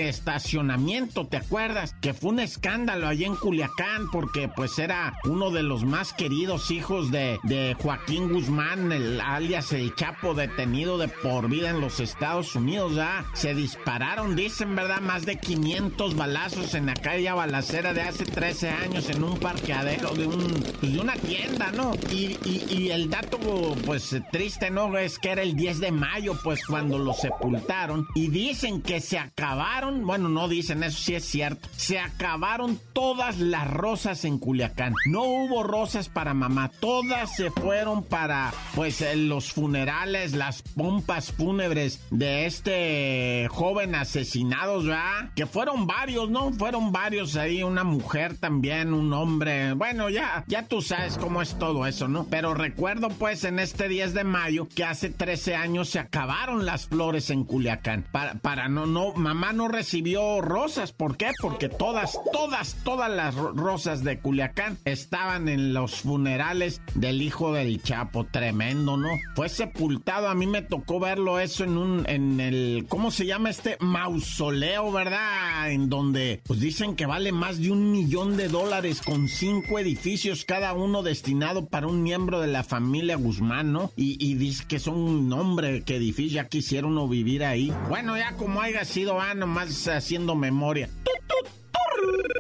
¿te 1.30 1.38
acuerdas? 1.38 1.94
Que 2.02 2.14
fue 2.14 2.32
un 2.32 2.40
escándalo 2.40 3.08
allá 3.08 3.28
en 3.28 3.36
Culiacán 3.36 4.10
porque 4.12 4.50
pues 4.50 4.80
era 4.80 5.14
uno 5.26 5.52
de 5.52 5.62
los 5.62 5.84
más 5.84 6.12
queridos 6.14 6.72
hijos 6.72 7.12
de, 7.12 7.40
de 7.44 7.76
Joaquín 7.80 8.34
Guzmán, 8.34 8.92
el 8.92 9.22
alias 9.22 9.72
el 9.74 9.94
Chapo 9.94 10.34
detenido 10.34 10.98
de 10.98 11.08
por 11.08 11.50
vida 11.50 11.70
en 11.70 11.82
los 11.82 12.00
Estados 12.00 12.56
Unidos, 12.56 12.94
¿ah? 13.00 13.26
Se 13.34 13.54
dispararon, 13.54 14.36
dicen, 14.36 14.76
¿verdad? 14.76 15.02
Más 15.02 15.26
de 15.26 15.38
500 15.38 16.16
balazos 16.16 16.74
en 16.74 16.90
aquella 16.90 17.36
balacera 17.36 17.94
de 17.94 18.02
hace 18.02 18.26
13 18.26 18.70
años 18.70 19.08
en 19.10 19.24
un 19.24 19.38
parqueadero 19.38 20.14
de 20.16 20.26
un 20.26 20.48
pues, 20.80 20.94
de 20.94 21.00
una 21.00 21.14
tienda, 21.14 21.72
¿no? 21.72 21.94
Y, 22.12 22.38
y- 22.46 22.66
y 22.70 22.90
el 22.92 23.10
dato, 23.10 23.38
pues 23.86 24.16
triste, 24.32 24.72
¿no? 24.72 24.98
Es 24.98 25.20
que 25.20 25.30
era 25.32 25.44
el 25.44 25.56
10 25.56 25.80
de 25.80 25.92
mayo, 25.92 26.34
pues 26.44 26.66
cuando 26.66 26.98
lo 26.98 27.14
sepultaron. 27.14 28.08
Y 28.16 28.30
dicen 28.30 28.82
que 28.82 29.00
se 29.00 29.20
acabaron, 29.20 30.06
bueno, 30.08 30.30
no 30.30 30.39
dicen, 30.48 30.84
eso 30.84 30.98
sí 31.00 31.16
es 31.16 31.26
cierto. 31.26 31.70
Se 31.76 32.00
acabaron 32.00 32.80
todas 32.94 33.40
las 33.40 33.70
rosas 33.70 34.26
en 34.26 34.40
Culiacán. 34.40 34.94
No 35.06 35.24
hubo 35.24 35.64
rosas 35.64 36.10
para 36.10 36.34
mamá, 36.34 36.70
todas 36.80 37.36
se 37.36 37.52
fueron 37.52 38.04
para, 38.04 38.54
pues, 38.76 39.02
eh, 39.02 39.16
los 39.16 39.52
funerales, 39.52 40.34
las 40.34 40.62
pompas 40.62 41.32
fúnebres 41.32 42.02
de 42.12 42.46
este 42.46 43.48
joven 43.50 43.96
asesinados, 43.96 44.86
¿verdad? 44.86 45.32
Que 45.36 45.46
fueron 45.46 45.88
varios, 45.88 46.30
¿no? 46.30 46.52
Fueron 46.54 46.92
varios 46.92 47.36
ahí, 47.36 47.64
una 47.64 47.84
mujer 47.84 48.38
también, 48.38 48.94
un 48.94 49.12
hombre. 49.14 49.74
Bueno, 49.74 50.10
ya, 50.10 50.44
ya 50.48 50.68
tú 50.68 50.82
sabes 50.82 51.18
cómo 51.18 51.42
es 51.42 51.58
todo 51.58 51.86
eso, 51.86 52.08
¿no? 52.08 52.26
Pero 52.30 52.54
recuerdo, 52.54 53.10
pues, 53.10 53.44
en 53.44 53.60
este 53.60 53.88
10 53.88 54.14
de 54.14 54.24
mayo, 54.24 54.68
que 54.68 54.84
hace 54.84 55.10
13 55.10 55.56
años 55.56 55.90
se 55.90 56.00
acabaron 56.00 56.66
las 56.66 56.88
flores 56.88 57.30
en 57.30 57.44
Culiacán. 57.44 58.06
Para, 58.12 58.36
para 58.36 58.70
no, 58.70 58.86
no, 58.86 59.14
mamá 59.14 59.54
no 59.54 59.68
recibió 59.68 60.29
rosas. 60.42 60.92
¿Por 60.94 61.18
qué? 61.18 61.32
Porque 61.42 61.70
todas, 61.70 62.18
todas, 62.32 62.76
todas 62.84 63.10
las 63.12 63.36
ro- 63.36 63.54
rosas 63.54 64.04
de 64.04 64.20
Culiacán 64.20 64.78
estaban 64.86 65.50
en 65.50 65.74
los 65.74 65.96
funerales 66.02 66.82
del 66.96 67.22
hijo 67.22 67.54
del 67.54 67.82
Chapo. 67.82 68.26
Tremendo, 68.26 68.98
¿no? 68.98 69.10
Fue 69.36 69.50
sepultado. 69.50 70.28
A 70.30 70.36
mí 70.36 70.48
me 70.48 70.62
tocó 70.62 71.00
verlo 71.00 71.40
eso 71.40 71.64
en 71.64 71.78
un, 71.78 72.04
en 72.08 72.40
el, 72.40 72.86
¿cómo 72.88 73.12
se 73.12 73.26
llama 73.26 73.50
este? 73.50 73.78
Mausoleo, 73.80 74.92
¿verdad? 74.92 75.72
En 75.72 75.90
donde 75.90 76.42
pues 76.46 76.60
dicen 76.60 76.96
que 76.96 77.06
vale 77.06 77.32
más 77.32 77.60
de 77.60 77.72
un 77.72 77.92
millón 77.92 78.38
de 78.38 78.48
dólares 78.48 79.02
con 79.02 79.28
cinco 79.28 79.80
edificios, 79.80 80.46
cada 80.46 80.74
uno 80.74 81.04
destinado 81.04 81.68
para 81.68 81.88
un 81.88 82.04
miembro 82.04 82.40
de 82.42 82.48
la 82.48 82.64
familia 82.64 83.16
Guzmán, 83.16 83.72
¿no? 83.72 83.92
Y, 83.96 84.18
y 84.26 84.36
dice 84.36 84.66
que 84.68 84.80
son 84.80 84.96
un 84.96 85.30
nombre 85.30 85.84
que 85.84 85.96
edificio, 85.96 86.36
ya 86.42 86.48
quisiera 86.48 86.88
uno 86.88 87.08
vivir 87.08 87.44
ahí. 87.44 87.72
Bueno, 87.88 88.18
ya 88.18 88.36
como 88.36 88.62
haya 88.62 88.84
sido, 88.86 89.20
ah, 89.22 89.34
nomás 89.34 89.88
haciendo 90.20 90.36
memoria. 90.36 90.90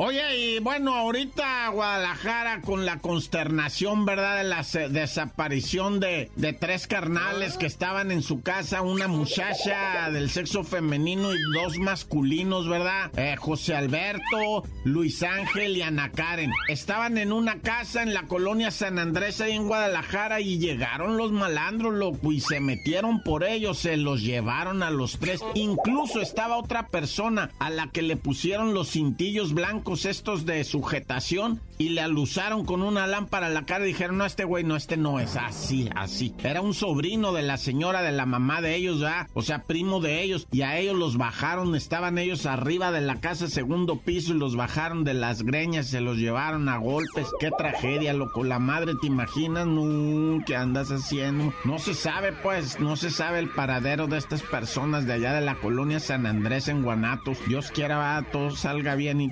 Oye, 0.01 0.37
y 0.37 0.59
bueno, 0.59 0.95
ahorita 0.95 1.67
Guadalajara 1.69 2.61
con 2.61 2.85
la 2.85 2.99
consternación, 2.99 4.05
¿verdad? 4.05 4.37
De 4.37 4.43
la 4.45 4.65
desaparición 4.89 5.99
de, 5.99 6.31
de, 6.37 6.53
tres 6.53 6.87
carnales 6.87 7.57
que 7.57 7.65
estaban 7.65 8.11
en 8.11 8.23
su 8.23 8.41
casa, 8.41 8.81
una 8.81 9.09
muchacha 9.09 10.09
del 10.09 10.29
sexo 10.29 10.63
femenino 10.63 11.33
y 11.33 11.37
dos 11.53 11.77
masculinos, 11.79 12.69
¿verdad? 12.69 13.11
Eh, 13.17 13.35
José 13.37 13.75
Alberto, 13.75 14.63
Luis 14.85 15.21
Ángel 15.21 15.75
y 15.75 15.81
Ana 15.81 16.11
Karen. 16.11 16.51
Estaban 16.69 17.17
en 17.17 17.33
una 17.33 17.59
casa 17.59 18.01
en 18.01 18.13
la 18.13 18.23
colonia 18.23 18.71
San 18.71 18.99
Andrés 18.99 19.41
ahí 19.41 19.51
en 19.51 19.67
Guadalajara 19.67 20.39
y 20.39 20.59
llegaron 20.59 21.17
los 21.17 21.31
malandros, 21.31 21.93
loco, 21.93 22.31
y 22.31 22.39
se 22.39 22.61
metieron 22.61 23.21
por 23.23 23.43
ellos, 23.43 23.79
se 23.79 23.97
los 23.97 24.21
llevaron 24.21 24.81
a 24.81 24.91
los 24.91 25.19
tres. 25.19 25.41
Incluso 25.55 26.21
estaba 26.21 26.57
otra 26.57 26.87
persona 26.87 27.51
a 27.59 27.69
la 27.69 27.89
que 27.91 28.01
le 28.01 28.15
pusieron 28.15 28.73
los 28.73 28.91
cintillos 28.91 29.48
blancos 29.53 30.05
estos 30.05 30.45
de 30.45 30.63
sujetación 30.63 31.61
y 31.77 31.89
le 31.89 32.01
alusaron 32.01 32.65
con 32.65 32.81
una 32.81 33.07
lámpara 33.07 33.47
a 33.47 33.49
la 33.49 33.65
cara 33.65 33.85
y 33.85 33.89
dijeron, 33.89 34.17
no, 34.17 34.25
este 34.25 34.43
güey, 34.43 34.65
no, 34.65 34.75
este 34.75 34.97
no 34.97 35.19
es 35.19 35.37
así, 35.37 35.89
así. 35.95 36.35
Era 36.43 36.59
un 36.59 36.73
sobrino 36.73 37.31
de 37.31 37.41
la 37.41 37.55
señora 37.57 38.01
de 38.01 38.11
la 38.11 38.25
mamá 38.25 38.61
de 38.61 38.75
ellos, 38.75 38.99
¿ya? 38.99 39.29
O 39.33 39.41
sea, 39.41 39.63
primo 39.63 40.01
de 40.01 40.21
ellos. 40.21 40.45
Y 40.51 40.61
a 40.61 40.77
ellos 40.77 40.97
los 40.97 41.17
bajaron, 41.17 41.75
estaban 41.75 42.17
ellos 42.17 42.45
arriba 42.45 42.91
de 42.91 42.99
la 42.99 43.21
casa, 43.21 43.47
segundo 43.47 43.99
piso, 43.99 44.33
y 44.33 44.37
los 44.37 44.57
bajaron 44.57 45.05
de 45.05 45.13
las 45.13 45.43
greñas, 45.43 45.87
se 45.87 46.01
los 46.01 46.17
llevaron 46.17 46.67
a 46.67 46.77
golpes. 46.77 47.27
Qué 47.39 47.49
tragedia, 47.51 48.13
loco. 48.13 48.43
La 48.43 48.59
madre, 48.59 48.93
¿te 48.99 49.07
imaginas? 49.07 49.65
No, 49.65 50.43
¿qué 50.45 50.57
andas 50.57 50.91
haciendo? 50.91 51.53
No 51.63 51.79
se 51.79 51.93
sabe, 51.93 52.33
pues, 52.33 52.79
no 52.81 52.97
se 52.97 53.09
sabe 53.09 53.39
el 53.39 53.49
paradero 53.49 54.07
de 54.07 54.17
estas 54.17 54.41
personas 54.41 55.05
de 55.05 55.13
allá 55.13 55.33
de 55.33 55.41
la 55.41 55.55
colonia 55.55 56.01
San 56.01 56.25
Andrés 56.25 56.67
en 56.67 56.83
Guanatos. 56.83 57.37
Dios 57.47 57.71
quiera, 57.71 57.97
va, 57.97 58.25
todo 58.31 58.51
salga 58.51 58.95
bien 58.95 59.21
y 59.21 59.29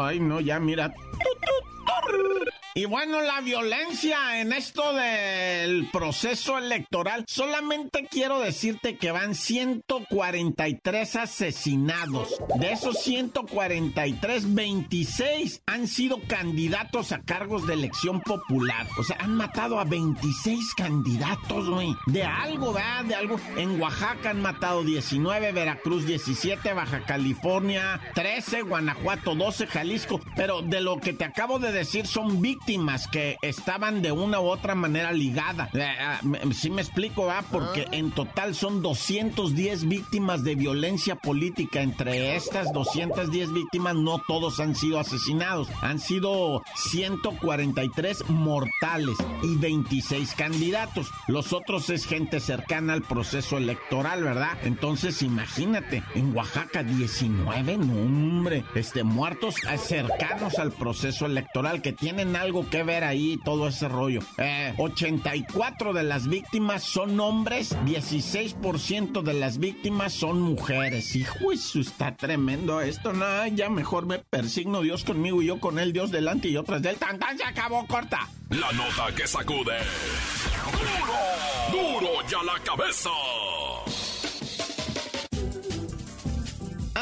ay, 0.00 0.18
no, 0.20 0.40
ya 0.40 0.58
mira. 0.58 0.92
Y 2.78 2.84
bueno, 2.84 3.22
la 3.22 3.40
violencia 3.40 4.38
en 4.38 4.52
esto 4.52 4.92
del 4.92 5.88
proceso 5.90 6.58
electoral, 6.58 7.24
solamente 7.26 8.06
quiero 8.10 8.38
decirte 8.38 8.98
que 8.98 9.12
van 9.12 9.34
143 9.34 11.16
asesinados. 11.16 12.36
De 12.60 12.72
esos 12.72 13.02
143, 13.02 14.54
26 14.54 15.62
han 15.64 15.88
sido 15.88 16.20
candidatos 16.28 17.12
a 17.12 17.22
cargos 17.22 17.66
de 17.66 17.72
elección 17.72 18.20
popular. 18.20 18.86
O 18.98 19.04
sea, 19.04 19.16
han 19.20 19.34
matado 19.34 19.80
a 19.80 19.84
26 19.84 20.74
candidatos, 20.74 21.70
güey. 21.70 21.96
De 22.04 22.24
algo, 22.24 22.74
¿verdad? 22.74 23.06
De 23.06 23.14
algo. 23.14 23.40
En 23.56 23.80
Oaxaca 23.80 24.28
han 24.28 24.42
matado 24.42 24.84
19, 24.84 25.52
Veracruz 25.52 26.04
17, 26.04 26.74
Baja 26.74 27.06
California 27.06 28.02
13, 28.14 28.60
Guanajuato 28.60 29.34
12, 29.34 29.66
Jalisco. 29.66 30.20
Pero 30.36 30.60
de 30.60 30.82
lo 30.82 31.00
que 31.00 31.14
te 31.14 31.24
acabo 31.24 31.58
de 31.58 31.72
decir 31.72 32.06
son 32.06 32.42
víctimas 32.42 32.65
víctimas 32.66 33.06
que 33.06 33.36
estaban 33.42 34.02
de 34.02 34.10
una 34.10 34.40
u 34.40 34.46
otra 34.46 34.74
manera 34.74 35.12
ligadas. 35.12 35.72
Eh, 35.72 35.84
eh, 35.84 36.52
si 36.52 36.68
me 36.68 36.82
explico, 36.82 37.26
¿va? 37.26 37.42
Porque 37.42 37.86
en 37.92 38.10
total 38.10 38.56
son 38.56 38.82
210 38.82 39.86
víctimas 39.86 40.42
de 40.42 40.56
violencia 40.56 41.14
política. 41.14 41.80
Entre 41.80 42.34
estas 42.34 42.72
210 42.72 43.52
víctimas, 43.52 43.94
no 43.94 44.20
todos 44.26 44.58
han 44.58 44.74
sido 44.74 44.98
asesinados. 44.98 45.68
Han 45.80 46.00
sido 46.00 46.64
143 46.90 48.30
mortales 48.30 49.16
y 49.44 49.54
26 49.56 50.34
candidatos. 50.34 51.12
Los 51.28 51.52
otros 51.52 51.88
es 51.90 52.04
gente 52.04 52.40
cercana 52.40 52.94
al 52.94 53.02
proceso 53.02 53.58
electoral, 53.58 54.24
¿verdad? 54.24 54.58
Entonces, 54.64 55.22
imagínate, 55.22 56.02
en 56.16 56.36
Oaxaca 56.36 56.82
19, 56.82 57.76
no, 57.78 57.92
hombre, 57.92 58.64
este, 58.74 59.04
muertos 59.04 59.54
eh, 59.70 59.78
cercanos 59.78 60.58
al 60.58 60.72
proceso 60.72 61.26
electoral 61.26 61.80
que 61.80 61.92
tienen 61.92 62.34
algo 62.34 62.55
que 62.64 62.82
ver 62.82 63.04
ahí 63.04 63.38
todo 63.44 63.68
ese 63.68 63.88
rollo. 63.88 64.20
84 64.78 65.90
eh, 65.90 65.94
de 65.94 66.02
las 66.02 66.28
víctimas 66.28 66.82
son 66.82 67.20
hombres, 67.20 67.76
16% 67.84 69.22
de 69.22 69.34
las 69.34 69.58
víctimas 69.58 70.12
son 70.12 70.40
mujeres. 70.40 71.14
Hijo, 71.16 71.52
eso 71.52 71.80
está 71.80 72.16
tremendo 72.16 72.80
esto. 72.80 73.12
No, 73.12 73.46
ya 73.48 73.68
mejor 73.68 74.06
me 74.06 74.18
persigno 74.18 74.80
Dios 74.80 75.04
conmigo 75.04 75.42
y 75.42 75.46
yo 75.46 75.60
con 75.60 75.78
él, 75.78 75.92
Dios 75.92 76.10
delante 76.10 76.48
y 76.48 76.56
otras 76.56 76.82
del 76.82 76.96
tan 76.96 77.18
tan 77.18 77.36
se 77.36 77.44
acabó 77.44 77.86
corta. 77.86 78.28
La 78.50 78.72
nota 78.72 79.14
que 79.14 79.26
sacude. 79.26 79.76
Duro, 81.72 82.00
duro 82.00 82.28
ya 82.28 82.42
la 82.42 82.58
cabeza. 82.62 83.10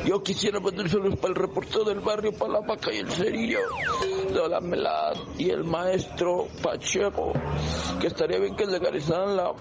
Yo 0.06 0.22
quisiera 0.22 0.60
mandárselos 0.60 1.16
para 1.16 1.30
el 1.30 1.36
reportero 1.36 1.84
del 1.86 2.02
barrio, 2.02 2.34
para 2.34 2.54
la 2.54 2.60
vaca 2.60 2.94
y 2.94 2.98
el 2.98 3.12
cerillo, 3.12 3.62
la 4.48 4.62
melad 4.62 5.16
y 5.40 5.50
el 5.50 5.64
maestro 5.64 6.50
Pacheco, 6.62 7.34
que 8.00 8.06
estaría 8.06 8.38
bien 8.38 8.56
que 8.56 8.68
legalizaran 8.68 9.36
la, 9.36 9.54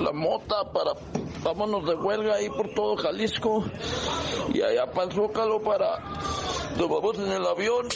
la 0.00 0.12
mota 0.12 0.64
para 0.72 0.94
vámonos 1.42 1.86
de 1.86 1.94
huelga 1.94 2.34
ahí 2.34 2.48
por 2.48 2.68
todo 2.70 2.96
Jalisco 2.96 3.64
y 4.52 4.62
allá 4.62 4.90
para 4.90 5.08
el 5.08 5.12
Zócalo 5.12 5.60
para 5.60 5.98
nos 6.78 6.88
vamos 6.88 7.18
en 7.18 7.32
el 7.32 7.46
avión. 7.46 7.88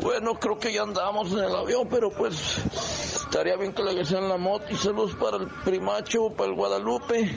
Bueno, 0.00 0.34
creo 0.34 0.58
que 0.58 0.72
ya 0.72 0.82
andamos 0.82 1.32
en 1.32 1.38
el 1.38 1.54
avión, 1.54 1.88
pero 1.90 2.10
pues 2.10 2.58
estaría 3.34 3.56
bien 3.56 3.72
que 3.72 3.82
le 3.82 4.04
sean 4.04 4.28
la 4.28 4.36
moto 4.36 4.66
y 4.70 4.76
saludos 4.76 5.16
para 5.16 5.38
el 5.38 5.48
Primacho, 5.64 6.30
para 6.30 6.50
el 6.50 6.56
Guadalupe, 6.56 7.30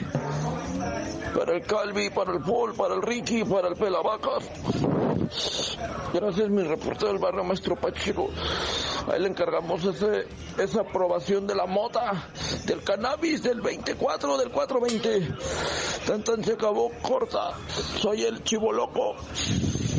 para 1.36 1.56
el 1.56 1.62
Calvi, 1.62 2.10
para 2.10 2.32
el 2.32 2.40
Paul, 2.40 2.74
para 2.74 2.94
el 2.94 3.02
Ricky, 3.02 3.44
para 3.44 3.68
el 3.68 3.74
Pelavacas. 3.74 4.44
Gracias, 6.12 6.48
mi 6.48 6.62
reportero 6.62 7.08
del 7.08 7.18
barrio 7.18 7.44
Maestro 7.44 7.76
Pacheco. 7.76 8.30
Ahí 9.10 9.20
le 9.20 9.28
encargamos 9.28 9.84
ese, 9.84 10.26
esa 10.58 10.80
aprobación 10.80 11.46
de 11.46 11.54
la 11.54 11.66
mota, 11.66 12.28
del 12.66 12.82
cannabis, 12.82 13.42
del 13.42 13.60
24, 13.60 14.36
del 14.38 14.50
420. 14.50 15.36
Tan 16.06 16.22
tan 16.24 16.44
se 16.44 16.52
acabó 16.52 16.90
corta. 17.02 17.52
Soy 18.00 18.24
el 18.24 18.42
chivo 18.44 18.72
loco. 18.72 19.16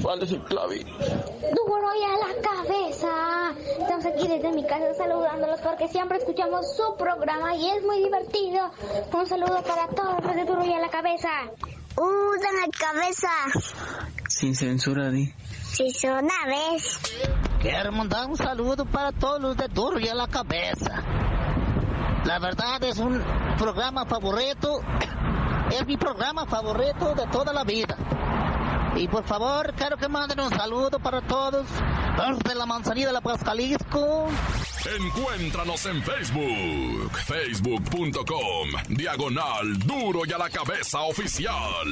¿Cuál 0.01 0.23
es 0.23 0.31
el 0.31 0.43
clavi? 0.43 0.83
Duro 0.83 1.89
a 1.89 2.27
la 2.27 2.41
cabeza. 2.41 3.53
Estamos 3.79 4.05
aquí 4.05 4.27
desde 4.27 4.51
mi 4.51 4.65
casa 4.65 4.93
saludándolos 4.95 5.59
porque 5.61 5.87
siempre 5.87 6.17
escuchamos 6.17 6.75
su 6.75 6.95
programa 6.97 7.55
y 7.55 7.69
es 7.69 7.83
muy 7.83 8.03
divertido. 8.03 8.71
Un 9.13 9.27
saludo 9.27 9.61
para 9.63 9.87
todos 9.87 10.23
los 10.23 10.35
de 10.35 10.45
Duro 10.45 10.63
y 10.65 10.73
a 10.73 10.79
la 10.79 10.89
cabeza. 10.89 11.29
¡Uh, 11.97 12.33
la 12.35 12.77
cabeza! 12.77 13.29
Sin 14.27 14.55
censura, 14.55 15.09
di. 15.09 15.33
Si 15.73 16.07
una 16.07 16.45
vez. 16.45 16.99
Quiero 17.59 17.91
mandar 17.91 18.25
un 18.27 18.37
saludo 18.37 18.85
para 18.85 19.11
todos 19.11 19.57
de 19.57 19.67
Duro 19.67 19.99
y 19.99 20.07
a 20.07 20.15
la 20.15 20.27
cabeza. 20.27 21.03
La 22.23 22.39
verdad 22.39 22.81
es 22.83 22.97
un 22.99 23.21
programa 23.57 24.05
favorito. 24.05 24.79
Es 25.69 25.85
mi 25.85 25.97
programa 25.97 26.47
favorito 26.47 27.13
de 27.13 27.27
toda 27.27 27.53
la 27.53 27.63
vida. 27.63 27.95
Y 28.95 29.07
por 29.07 29.23
favor, 29.23 29.71
quiero 29.75 29.97
que 29.97 30.07
manden 30.07 30.39
un 30.39 30.49
saludo 30.49 30.97
para 30.97 31.21
todos 31.21 31.63
los 32.17 32.39
de 32.39 32.55
la 32.55 32.65
manzanilla 32.65 33.05
de 33.05 33.13
la 33.13 33.21
Paz 33.21 33.43
Encuéntranos 34.85 35.85
en 35.87 36.01
Facebook, 36.01 37.11
facebook.com, 37.25 38.69
diagonal 38.89 39.77
duro 39.79 40.21
y 40.25 40.31
a 40.31 40.37
la 40.37 40.49
cabeza 40.49 41.01
oficial. 41.01 41.87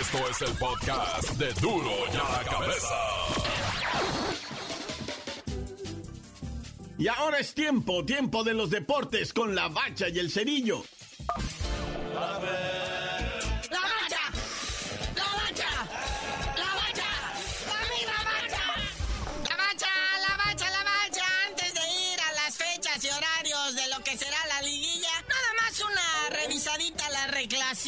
Esto 0.00 0.28
es 0.30 0.42
el 0.42 0.56
podcast 0.56 1.30
de 1.32 1.52
duro 1.54 1.90
y 2.12 2.16
a 2.16 2.38
la 2.38 2.44
cabeza. 2.44 2.94
Y 6.96 7.08
ahora 7.08 7.38
es 7.40 7.54
tiempo, 7.54 8.04
tiempo 8.04 8.44
de 8.44 8.54
los 8.54 8.70
deportes 8.70 9.32
con 9.32 9.56
la 9.56 9.68
bacha 9.68 10.08
y 10.08 10.20
el 10.20 10.30
cerillo. 10.30 10.84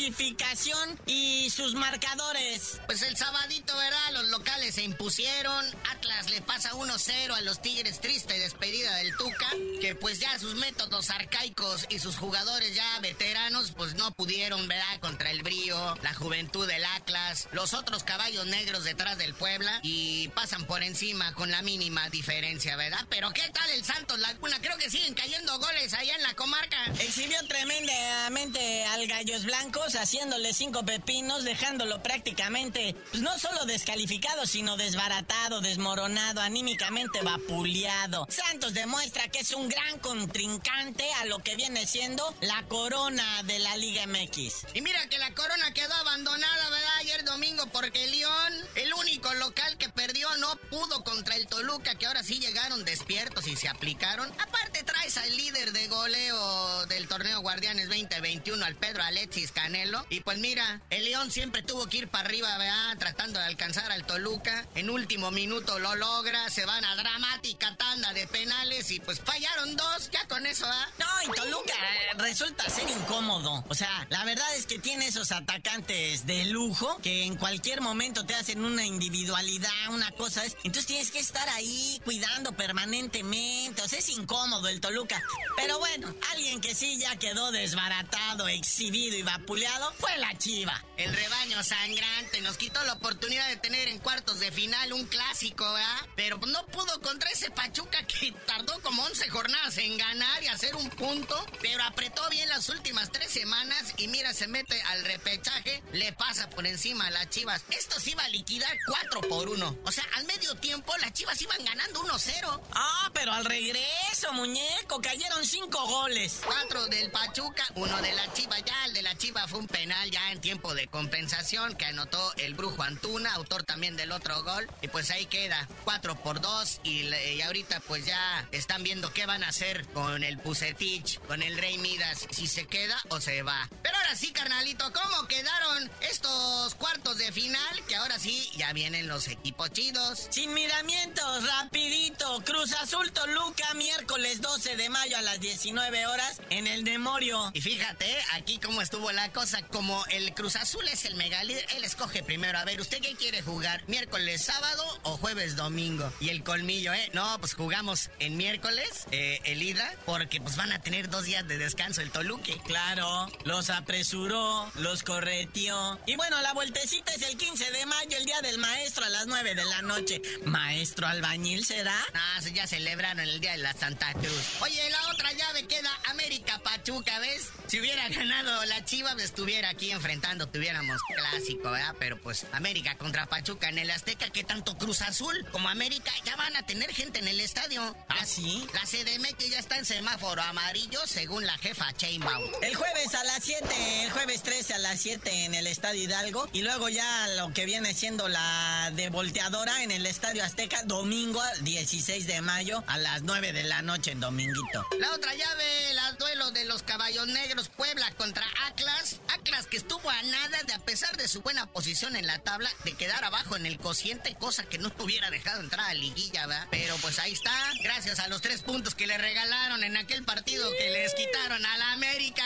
Clasificación 0.04 1.00
y 1.06 1.48
sus 1.50 1.74
marcadores. 1.74 2.78
Pues 2.86 3.00
el 3.02 3.16
sabadito, 3.16 3.74
¿verdad? 3.74 4.12
Los 4.12 4.28
locales 4.28 4.74
se 4.74 4.82
impusieron. 4.82 5.64
Atlas 5.90 6.28
le 6.28 6.42
pasa 6.42 6.72
1-0 6.72 7.34
a 7.34 7.40
los 7.40 7.62
Tigres. 7.62 8.00
Triste 8.00 8.38
despedida 8.38 8.96
del 8.96 9.16
Tuca. 9.16 9.48
Que 9.80 9.94
pues 9.94 10.20
ya 10.20 10.38
sus 10.38 10.56
métodos 10.56 11.08
arcaicos 11.08 11.86
y 11.88 12.00
sus 12.00 12.16
jugadores 12.16 12.74
ya 12.74 12.98
veteranos, 13.00 13.72
pues 13.72 13.94
no 13.94 14.10
pudieron, 14.12 14.68
¿verdad? 14.68 15.00
Contra 15.00 15.30
el 15.30 15.42
brío, 15.42 15.96
la 16.02 16.12
juventud 16.12 16.66
del 16.66 16.84
Atlas, 16.84 17.48
los 17.52 17.72
otros 17.72 18.04
caballos 18.04 18.46
negros 18.46 18.84
detrás 18.84 19.16
del 19.16 19.34
Puebla. 19.34 19.80
Y 19.82 20.28
pasan 20.28 20.66
por 20.66 20.82
encima 20.82 21.32
con 21.34 21.50
la 21.50 21.62
mínima 21.62 22.10
diferencia, 22.10 22.76
¿verdad? 22.76 23.06
Pero 23.08 23.32
¿qué 23.32 23.48
tal 23.50 23.70
el 23.70 23.84
Santos 23.84 24.18
Laguna? 24.18 24.60
Creo 24.60 24.76
que 24.76 24.90
siguen 24.90 25.14
cayendo 25.14 25.58
goles 25.58 25.94
allá 25.94 26.14
en 26.14 26.22
la 26.22 26.34
comarca. 26.34 26.76
Exhibió 27.00 27.38
tremendamente 27.46 28.84
al 28.86 29.06
Gallos 29.06 29.44
Blancos, 29.44 29.93
haciéndole 29.96 30.52
cinco 30.52 30.84
pepinos, 30.84 31.44
dejándolo 31.44 32.02
prácticamente, 32.02 32.94
pues 33.10 33.22
no 33.22 33.38
solo 33.38 33.64
descalificado, 33.64 34.46
sino 34.46 34.76
desbaratado, 34.76 35.60
desmoronado, 35.60 36.40
anímicamente 36.40 37.22
vapuleado. 37.22 38.26
Santos 38.30 38.74
demuestra 38.74 39.28
que 39.28 39.40
es 39.40 39.52
un 39.52 39.68
gran 39.68 39.98
contrincante 39.98 41.04
a 41.14 41.26
lo 41.26 41.38
que 41.38 41.56
viene 41.56 41.86
siendo 41.86 42.34
la 42.40 42.62
corona 42.68 43.42
de 43.44 43.58
la 43.58 43.76
Liga 43.76 44.06
MX. 44.06 44.66
Y 44.74 44.82
mira 44.82 45.08
que 45.08 45.18
la 45.18 45.34
corona 45.34 45.72
quedó 45.72 45.94
abandonada, 45.94 46.70
¿verdad? 46.70 46.96
Ayer 47.00 47.24
domingo 47.24 47.66
porque 47.66 48.06
León, 48.06 48.52
el 48.76 48.92
único 48.94 49.32
local 49.34 49.76
que 49.78 49.88
perdió, 49.88 50.28
no 50.38 50.56
pudo 50.70 51.04
contra 51.04 51.36
el 51.36 51.46
Toluca, 51.46 51.94
que 51.96 52.06
ahora 52.06 52.22
sí 52.22 52.38
llegaron 52.38 52.84
despiertos 52.84 53.46
y 53.46 53.56
se 53.56 53.68
aplicaron. 53.68 54.30
Aparte 54.40 54.82
traes 54.82 55.16
al 55.18 55.36
líder 55.36 55.72
de 55.72 55.88
goleo 55.88 56.86
del 56.86 57.08
torneo 57.08 57.40
Guardianes 57.40 57.88
2021, 57.88 58.64
al 58.64 58.76
Pedro 58.76 59.02
Alexis 59.02 59.52
Canelo. 59.84 60.06
Y 60.10 60.20
pues 60.20 60.38
mira, 60.38 60.80
el 60.90 61.04
León 61.04 61.30
siempre 61.30 61.62
tuvo 61.62 61.86
que 61.86 61.98
ir 61.98 62.08
para 62.08 62.28
arriba, 62.28 62.56
¿verdad? 62.58 62.96
Tratando 62.98 63.38
de 63.38 63.46
alcanzar 63.46 63.90
al 63.92 64.04
Toluca. 64.06 64.66
En 64.74 64.90
último 64.90 65.30
minuto 65.30 65.78
lo 65.78 65.94
logra, 65.94 66.48
se 66.50 66.64
van 66.64 66.84
a 66.84 66.96
dramática 66.96 67.74
tanda 67.76 68.12
de 68.12 68.26
penales 68.26 68.90
y 68.90 69.00
pues 69.00 69.20
fallaron 69.20 69.76
dos, 69.76 70.10
ya 70.10 70.26
con 70.28 70.46
eso, 70.46 70.66
¿ah? 70.66 70.88
No, 70.98 71.06
y 71.24 71.34
Toluca 71.34 71.72
eh, 71.72 72.14
resulta 72.18 72.68
ser 72.70 72.88
incómodo. 72.88 73.64
O 73.68 73.74
sea, 73.74 74.06
la 74.10 74.24
verdad 74.24 74.54
es 74.56 74.66
que 74.66 74.78
tiene 74.78 75.06
esos 75.06 75.32
atacantes 75.32 76.26
de 76.26 76.44
lujo 76.46 76.98
que 77.02 77.24
en 77.24 77.36
cualquier 77.36 77.80
momento 77.80 78.24
te 78.24 78.34
hacen 78.34 78.64
una 78.64 78.84
individualidad, 78.84 79.88
una 79.90 80.10
cosa 80.12 80.44
es. 80.44 80.56
Entonces 80.64 80.86
tienes 80.86 81.10
que 81.10 81.18
estar 81.18 81.48
ahí 81.50 82.00
cuidando 82.04 82.52
permanentemente. 82.52 83.82
O 83.82 83.88
sea, 83.88 83.98
es 83.98 84.08
incómodo 84.08 84.68
el 84.68 84.80
Toluca. 84.80 85.22
Pero 85.56 85.78
bueno, 85.78 86.14
alguien 86.32 86.60
que 86.60 86.74
sí 86.74 86.98
ya 86.98 87.16
quedó 87.16 87.50
desbaratado, 87.52 88.48
exhibido 88.48 89.16
y 89.16 89.22
vapuleado 89.22 89.73
fue 89.98 90.16
la 90.18 90.36
Chiva. 90.38 90.82
El 90.96 91.12
rebaño 91.12 91.62
sangrante 91.62 92.40
nos 92.40 92.56
quitó 92.56 92.82
la 92.84 92.94
oportunidad 92.94 93.48
de 93.48 93.56
tener 93.56 93.88
en 93.88 93.98
cuartos 93.98 94.38
de 94.40 94.52
final 94.52 94.92
un 94.92 95.04
clásico, 95.06 95.64
¿verdad? 95.64 96.08
Pero 96.16 96.38
no 96.46 96.66
pudo 96.66 97.00
contra 97.00 97.30
ese 97.30 97.50
Pachuca 97.50 98.06
que 98.06 98.32
tardó 98.46 98.80
como 98.82 99.04
11 99.04 99.28
jornadas 99.30 99.78
en 99.78 99.96
ganar 99.98 100.42
y 100.42 100.48
hacer 100.48 100.76
un 100.76 100.88
punto, 100.90 101.44
pero 101.60 101.82
apretó 101.84 102.28
bien 102.30 102.48
las 102.48 102.68
últimas 102.68 103.10
tres 103.10 103.30
semanas 103.30 103.94
y 103.96 104.08
mira, 104.08 104.32
se 104.32 104.46
mete 104.46 104.80
al 104.82 105.04
repechaje, 105.04 105.82
le 105.92 106.12
pasa 106.12 106.48
por 106.50 106.66
encima 106.66 107.06
a 107.06 107.10
las 107.10 107.28
Chivas. 107.30 107.64
Esto 107.70 107.98
se 107.98 108.10
iba 108.10 108.24
a 108.24 108.28
liquidar 108.28 108.76
4 108.86 109.22
por 109.22 109.48
1. 109.48 109.78
O 109.84 109.92
sea, 109.92 110.04
al 110.14 110.24
medio 110.26 110.54
tiempo 110.56 110.92
las 110.98 111.12
Chivas 111.12 111.40
iban 111.42 111.64
ganando 111.64 112.02
1-0. 112.04 112.60
Ah, 112.72 113.10
pero 113.12 113.32
al 113.32 113.44
regreso, 113.44 114.32
muñeco, 114.32 115.00
cayeron 115.00 115.44
5 115.44 115.86
goles. 115.86 116.40
4 116.44 116.86
del 116.86 117.10
Pachuca, 117.10 117.66
uno 117.74 118.00
de 118.00 118.12
la 118.12 118.32
Chiva. 118.32 118.58
Ya 118.60 118.84
el 118.86 118.92
de 118.94 119.02
la 119.02 119.16
Chiva 119.16 119.46
fue 119.48 119.58
un 119.58 119.63
penal 119.66 120.10
ya 120.10 120.32
en 120.32 120.40
tiempo 120.40 120.74
de 120.74 120.86
compensación 120.88 121.74
que 121.76 121.86
anotó 121.86 122.32
el 122.36 122.54
Brujo 122.54 122.82
Antuna, 122.82 123.34
autor 123.34 123.62
también 123.64 123.96
del 123.96 124.12
otro 124.12 124.42
gol. 124.42 124.66
Y 124.82 124.88
pues 124.88 125.10
ahí 125.10 125.26
queda 125.26 125.68
4 125.84 126.16
por 126.16 126.40
2 126.40 126.80
y, 126.84 127.08
y 127.14 127.42
ahorita 127.42 127.80
pues 127.80 128.06
ya 128.06 128.48
están 128.52 128.82
viendo 128.82 129.12
qué 129.12 129.26
van 129.26 129.44
a 129.44 129.48
hacer 129.48 129.86
con 129.88 130.24
el 130.24 130.38
Pusetich, 130.38 131.18
con 131.20 131.42
el 131.42 131.56
Rey 131.58 131.78
Midas, 131.78 132.26
si 132.30 132.46
se 132.46 132.66
queda 132.66 132.96
o 133.08 133.20
se 133.20 133.42
va. 133.42 133.68
Pero 133.82 133.96
ahora 133.96 134.14
sí, 134.16 134.32
carnalito, 134.32 134.92
¿cómo 134.92 135.26
quedaron 135.26 135.90
estos 136.00 136.74
cuartos 136.74 137.18
de 137.18 137.32
final? 137.32 137.84
Que 137.88 137.96
ahora 137.96 138.18
sí 138.18 138.50
ya 138.56 138.72
vienen 138.72 139.08
los 139.08 139.28
equipos 139.28 139.70
chidos. 139.72 140.28
Sin 140.30 140.54
miramientos, 140.54 141.44
rapidito. 141.46 142.42
Cruz 142.44 142.72
Azul 142.74 143.12
Toluca, 143.12 143.72
miércoles 143.74 144.40
12 144.40 144.76
de 144.76 144.88
mayo 144.88 145.16
a 145.16 145.22
las 145.22 145.40
19 145.40 146.06
horas 146.06 146.40
en 146.50 146.66
el 146.66 146.84
Demorio. 146.84 147.50
Y 147.54 147.60
fíjate, 147.60 148.16
aquí 148.32 148.58
cómo 148.58 148.82
estuvo 148.82 149.10
la 149.12 149.32
cosa. 149.32 149.53
Como 149.62 150.04
el 150.06 150.34
Cruz 150.34 150.56
Azul 150.56 150.86
es 150.88 151.04
el 151.04 151.14
megalíder, 151.16 151.64
él 151.76 151.84
escoge 151.84 152.22
primero. 152.22 152.58
A 152.58 152.64
ver, 152.64 152.80
¿usted 152.80 153.00
qué 153.00 153.14
quiere 153.14 153.42
jugar? 153.42 153.82
¿Miércoles, 153.86 154.44
sábado 154.44 154.84
o 155.02 155.16
jueves, 155.16 155.56
domingo? 155.56 156.12
Y 156.20 156.30
el 156.30 156.42
colmillo, 156.42 156.92
¿eh? 156.92 157.10
No, 157.12 157.38
pues 157.38 157.54
jugamos 157.54 158.10
en 158.18 158.36
miércoles, 158.36 159.06
eh, 159.10 159.40
el 159.44 159.62
ida, 159.62 159.94
porque 160.06 160.40
pues 160.40 160.56
van 160.56 160.72
a 160.72 160.80
tener 160.80 161.08
dos 161.08 161.24
días 161.24 161.46
de 161.46 161.58
descanso 161.58 162.00
el 162.00 162.10
Toluque. 162.10 162.60
Claro, 162.66 163.28
los 163.44 163.70
apresuró, 163.70 164.70
los 164.76 165.02
corretió. 165.02 165.98
Y 166.06 166.16
bueno, 166.16 166.40
la 166.42 166.52
vueltecita 166.52 167.12
es 167.14 167.22
el 167.22 167.36
15 167.36 167.70
de 167.70 167.86
mayo, 167.86 168.16
el 168.16 168.24
día 168.24 168.40
del 168.42 168.58
maestro 168.58 169.04
a 169.04 169.08
las 169.08 169.26
9 169.26 169.54
de 169.54 169.64
la 169.64 169.82
noche. 169.82 170.20
¿Maestro 170.44 171.06
albañil 171.06 171.64
será? 171.64 171.98
Ah, 172.14 172.40
sí, 172.42 172.52
ya 172.52 172.66
celebraron 172.66 173.20
el 173.20 173.40
día 173.40 173.52
de 173.52 173.58
la 173.58 173.72
Santa 173.72 174.12
Cruz. 174.14 174.60
Oye, 174.60 174.90
la 174.90 175.12
otra 175.12 175.32
llave 175.32 175.66
queda 175.66 175.90
América 176.06 176.58
Pachuca, 176.60 177.18
¿ves? 177.20 177.50
Si 177.66 177.80
hubiera 177.80 178.08
ganado 178.08 178.64
la 178.66 178.84
Chiva, 178.84 179.14
me 179.14 179.22
estuviera 179.44 179.68
aquí 179.68 179.90
enfrentando, 179.90 180.48
tuviéramos 180.48 181.02
clásico, 181.02 181.70
¿verdad? 181.70 181.94
Pero 181.98 182.18
pues 182.18 182.46
América 182.52 182.96
contra 182.96 183.26
Pachuca 183.26 183.68
en 183.68 183.78
el 183.78 183.90
Azteca, 183.90 184.30
que 184.30 184.42
tanto 184.42 184.78
Cruz 184.78 185.02
Azul 185.02 185.46
como 185.52 185.68
América 185.68 186.10
ya 186.24 186.34
van 186.36 186.56
a 186.56 186.64
tener 186.64 186.90
gente 186.94 187.18
en 187.18 187.28
el 187.28 187.38
estadio. 187.40 187.94
¿Ah, 188.08 188.24
sí? 188.24 188.66
La 188.72 188.80
CDMX 188.86 189.50
ya 189.50 189.58
está 189.58 189.76
en 189.76 189.84
semáforo 189.84 190.40
amarillo, 190.40 190.98
según 191.06 191.44
la 191.44 191.58
jefa 191.58 191.92
Chainbaum. 191.92 192.42
El 192.62 192.74
jueves 192.74 193.14
a 193.14 193.22
las 193.24 193.44
7, 193.44 194.04
el 194.04 194.10
jueves 194.12 194.42
13 194.42 194.74
a 194.74 194.78
las 194.78 194.98
7 195.02 195.44
en 195.44 195.54
el 195.54 195.66
Estadio 195.66 196.02
Hidalgo. 196.02 196.48
Y 196.54 196.62
luego 196.62 196.88
ya 196.88 197.28
lo 197.36 197.52
que 197.52 197.66
viene 197.66 197.92
siendo 197.92 198.28
la 198.28 198.92
de 198.94 199.10
volteadora 199.10 199.82
en 199.82 199.90
el 199.90 200.06
Estadio 200.06 200.42
Azteca, 200.42 200.84
domingo 200.84 201.42
16 201.60 202.26
de 202.26 202.40
mayo 202.40 202.82
a 202.86 202.96
las 202.96 203.20
9 203.24 203.52
de 203.52 203.64
la 203.64 203.82
noche 203.82 204.12
en 204.12 204.20
Dominguito. 204.20 204.86
La 204.98 205.12
otra 205.12 205.34
llave, 205.34 205.90
el 205.90 206.16
duelo 206.16 206.50
de 206.52 206.64
los 206.64 206.82
caballos 206.82 207.26
negros, 207.26 207.68
Puebla 207.68 208.10
contra 208.12 208.46
Atlas. 208.68 209.20
Atlas 209.28 209.66
que 209.66 209.76
estuvo 209.76 210.08
a 210.08 210.22
nada 210.22 210.62
de, 210.64 210.72
a 210.72 210.78
pesar 210.78 211.16
de 211.16 211.28
su 211.28 211.42
buena 211.42 211.66
posición 211.66 212.16
en 212.16 212.26
la 212.26 212.38
tabla, 212.38 212.70
de 212.84 212.94
quedar 212.94 213.24
abajo 213.24 213.56
en 213.56 213.66
el 213.66 213.78
cociente, 213.78 214.34
cosa 214.34 214.64
que 214.64 214.78
no 214.78 214.92
hubiera 214.98 215.30
dejado 215.30 215.60
entrar 215.60 215.88
a 215.88 215.94
liguilla, 215.94 216.46
¿verdad? 216.46 216.68
Pero 216.70 216.96
pues 216.98 217.18
ahí 217.18 217.32
está, 217.32 217.52
gracias 217.82 218.18
a 218.20 218.28
los 218.28 218.40
tres 218.40 218.62
puntos 218.62 218.94
que 218.94 219.06
le 219.06 219.18
regalaron 219.18 219.84
en 219.84 219.96
aquel 219.96 220.24
partido 220.24 220.70
que 220.78 220.90
les 220.90 221.14
quitaron 221.14 221.64
a 221.64 221.78
la 221.78 221.92
América. 221.92 222.44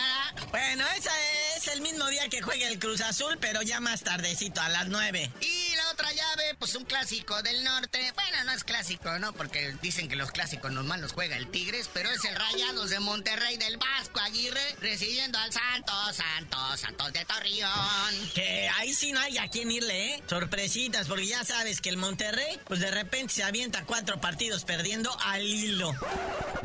Bueno, 0.51 0.85
ese 0.97 1.11
es 1.57 1.69
el 1.69 1.81
mismo 1.81 2.07
día 2.09 2.29
que 2.29 2.43
juega 2.43 2.69
el 2.69 2.79
Cruz 2.79 3.01
Azul, 3.01 3.39
pero 3.41 3.63
ya 3.63 3.81
más 3.81 4.03
tardecito, 4.03 4.61
a 4.61 4.69
las 4.69 4.89
9. 4.89 5.31
Y 5.41 5.77
la 5.77 5.91
otra 5.91 6.13
llave, 6.13 6.55
pues 6.59 6.75
un 6.75 6.85
clásico 6.85 7.43
del 7.43 7.65
norte. 7.65 8.13
Bueno, 8.15 8.45
no 8.45 8.53
es 8.53 8.65
clásico, 8.65 9.19
¿no? 9.19 9.33
Porque 9.33 9.75
dicen 9.83 10.09
que 10.09 10.17
los 10.17 10.31
clásicos 10.33 10.73
normal 10.73 11.01
los 11.01 11.13
juega 11.13 11.37
el 11.37 11.49
Tigres, 11.49 11.89
pero 11.93 12.11
es 12.11 12.25
el 12.25 12.35
Rayados 12.35 12.91
de 12.91 13.01
Monterrey 13.01 13.57
del 13.57 13.77
Vasco 13.77 14.21
Aguirre 14.21 14.77
recibiendo 14.81 15.39
al 15.39 15.53
Santos, 15.53 16.17
Santos, 16.17 16.68
Santos 16.77 17.13
de 17.13 17.25
Torreón. 17.25 18.31
Que 18.35 18.69
ahí 18.77 18.93
sí 18.93 19.13
no 19.13 19.21
hay 19.21 19.39
a 19.39 19.49
quién 19.49 19.71
irle, 19.71 20.15
¿eh? 20.15 20.23
Sorpresitas, 20.29 21.07
porque 21.09 21.27
ya 21.27 21.45
sabes 21.45 21.81
que 21.81 21.89
el 21.89 21.97
Monterrey, 21.97 22.61
pues 22.67 22.81
de 22.81 22.91
repente 22.91 23.35
se 23.35 23.45
avienta 23.45 23.85
cuatro 23.85 24.21
partidos 24.21 24.65
perdiendo 24.65 25.17
al 25.21 25.43
hilo. 25.43 25.91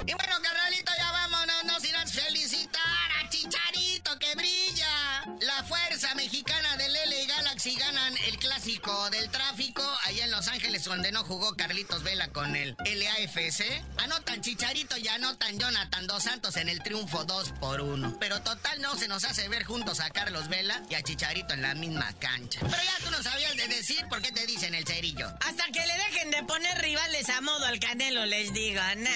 Y 0.06 0.14
bueno, 0.14 0.36
carnalito, 0.42 0.92
ya 0.98 1.12
vámonos, 1.12 1.64
nos 1.66 1.84
irás 1.86 2.12
felicitar 2.12 3.12
a 3.22 3.30
Chicharito 3.30 4.18
que 4.20 4.36
brilla. 4.36 5.26
La 5.42 5.64
fuerza 5.64 6.14
mexicana 6.16 6.78
del 6.78 6.94
LA 6.94 7.26
Galaxy 7.28 7.76
ganan 7.76 8.18
el 8.28 8.38
clásico 8.38 9.10
del 9.10 9.30
tráfico 9.30 9.83
allá 10.06 10.26
en 10.26 10.32
Los 10.32 10.48
Ángeles, 10.48 10.84
donde 10.84 11.12
no 11.12 11.24
jugó 11.24 11.56
Carlitos 11.56 12.04
Vela 12.04 12.28
con 12.30 12.56
el 12.56 12.76
LAFC. 12.78 13.64
Anotan 13.98 14.42
Chicharito 14.42 14.98
y 14.98 15.08
anotan 15.08 15.60
Jonathan 15.60 16.08
Dos 16.08 16.24
Santos 16.24 16.58
en 16.58 16.70
el 16.70 16.82
triunfo 16.84 17.24
2 17.24 17.54
por 17.60 17.82
1. 17.82 18.18
Pero 18.20 18.42
total 18.42 18.82
no 18.82 18.96
se 18.96 19.08
nos 19.08 19.24
hace 19.24 19.48
ver 19.50 19.64
juntos 19.64 20.00
a 20.00 20.10
Carlos 20.10 20.50
Vela 20.50 20.82
y 20.90 20.96
a 20.96 21.02
Chicharito 21.02 21.54
en 21.54 21.62
la 21.62 21.76
misma 21.76 22.12
cancha. 22.20 22.60
Pero 22.62 22.84
ya 22.84 23.06
tú 23.06 23.12
no 23.12 23.22
sabías 23.24 23.56
de 23.56 23.68
decir 23.68 24.06
por 24.10 24.22
qué 24.22 24.32
te 24.32 24.46
dicen 24.46 24.76
el 24.76 24.86
cerillo. 24.86 25.28
Hasta 25.42 25.66
que 25.68 25.86
le 25.86 25.94
dejen 25.94 26.32
de 26.32 26.44
poner 26.44 26.82
rivales 26.82 27.30
a 27.30 27.42
modo 27.42 27.66
al 27.66 27.80
Canelo, 27.80 28.26
les 28.26 28.54
digo, 28.54 28.82
nah, 28.98 29.10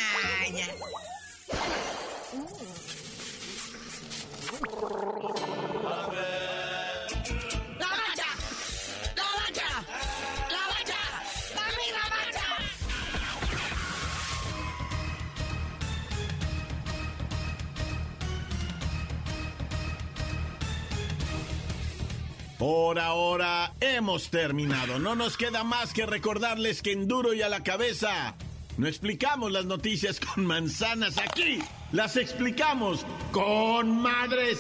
Por 22.57 22.99
ahora 22.99 23.73
hemos 23.79 24.29
terminado. 24.29 24.97
No 24.97 25.15
nos 25.15 25.37
queda 25.37 25.63
más 25.63 25.93
que 25.93 26.05
recordarles 26.05 26.81
que 26.81 26.91
en 26.91 27.07
duro 27.07 27.33
y 27.33 27.43
a 27.43 27.49
la 27.49 27.61
cabeza 27.61 28.35
no 28.77 28.87
explicamos 28.87 29.51
las 29.51 29.65
noticias 29.65 30.19
con 30.19 30.45
manzanas 30.45 31.17
aquí. 31.17 31.59
Las 31.91 32.17
explicamos 32.17 33.05
con 33.31 34.01
madres. 34.01 34.59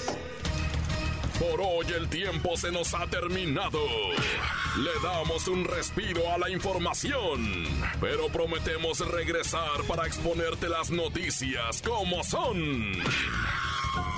Por 1.39 1.61
hoy 1.61 1.85
el 1.95 2.07
tiempo 2.07 2.57
se 2.57 2.71
nos 2.71 2.93
ha 2.95 3.05
terminado. 3.07 3.79
Le 4.77 4.91
damos 5.03 5.47
un 5.47 5.65
respiro 5.65 6.31
a 6.31 6.37
la 6.37 6.49
información, 6.49 7.65
pero 7.99 8.27
prometemos 8.27 8.99
regresar 9.07 9.83
para 9.87 10.07
exponerte 10.07 10.69
las 10.69 10.89
noticias 10.89 11.81
como 11.83 12.23
son. 12.23 12.93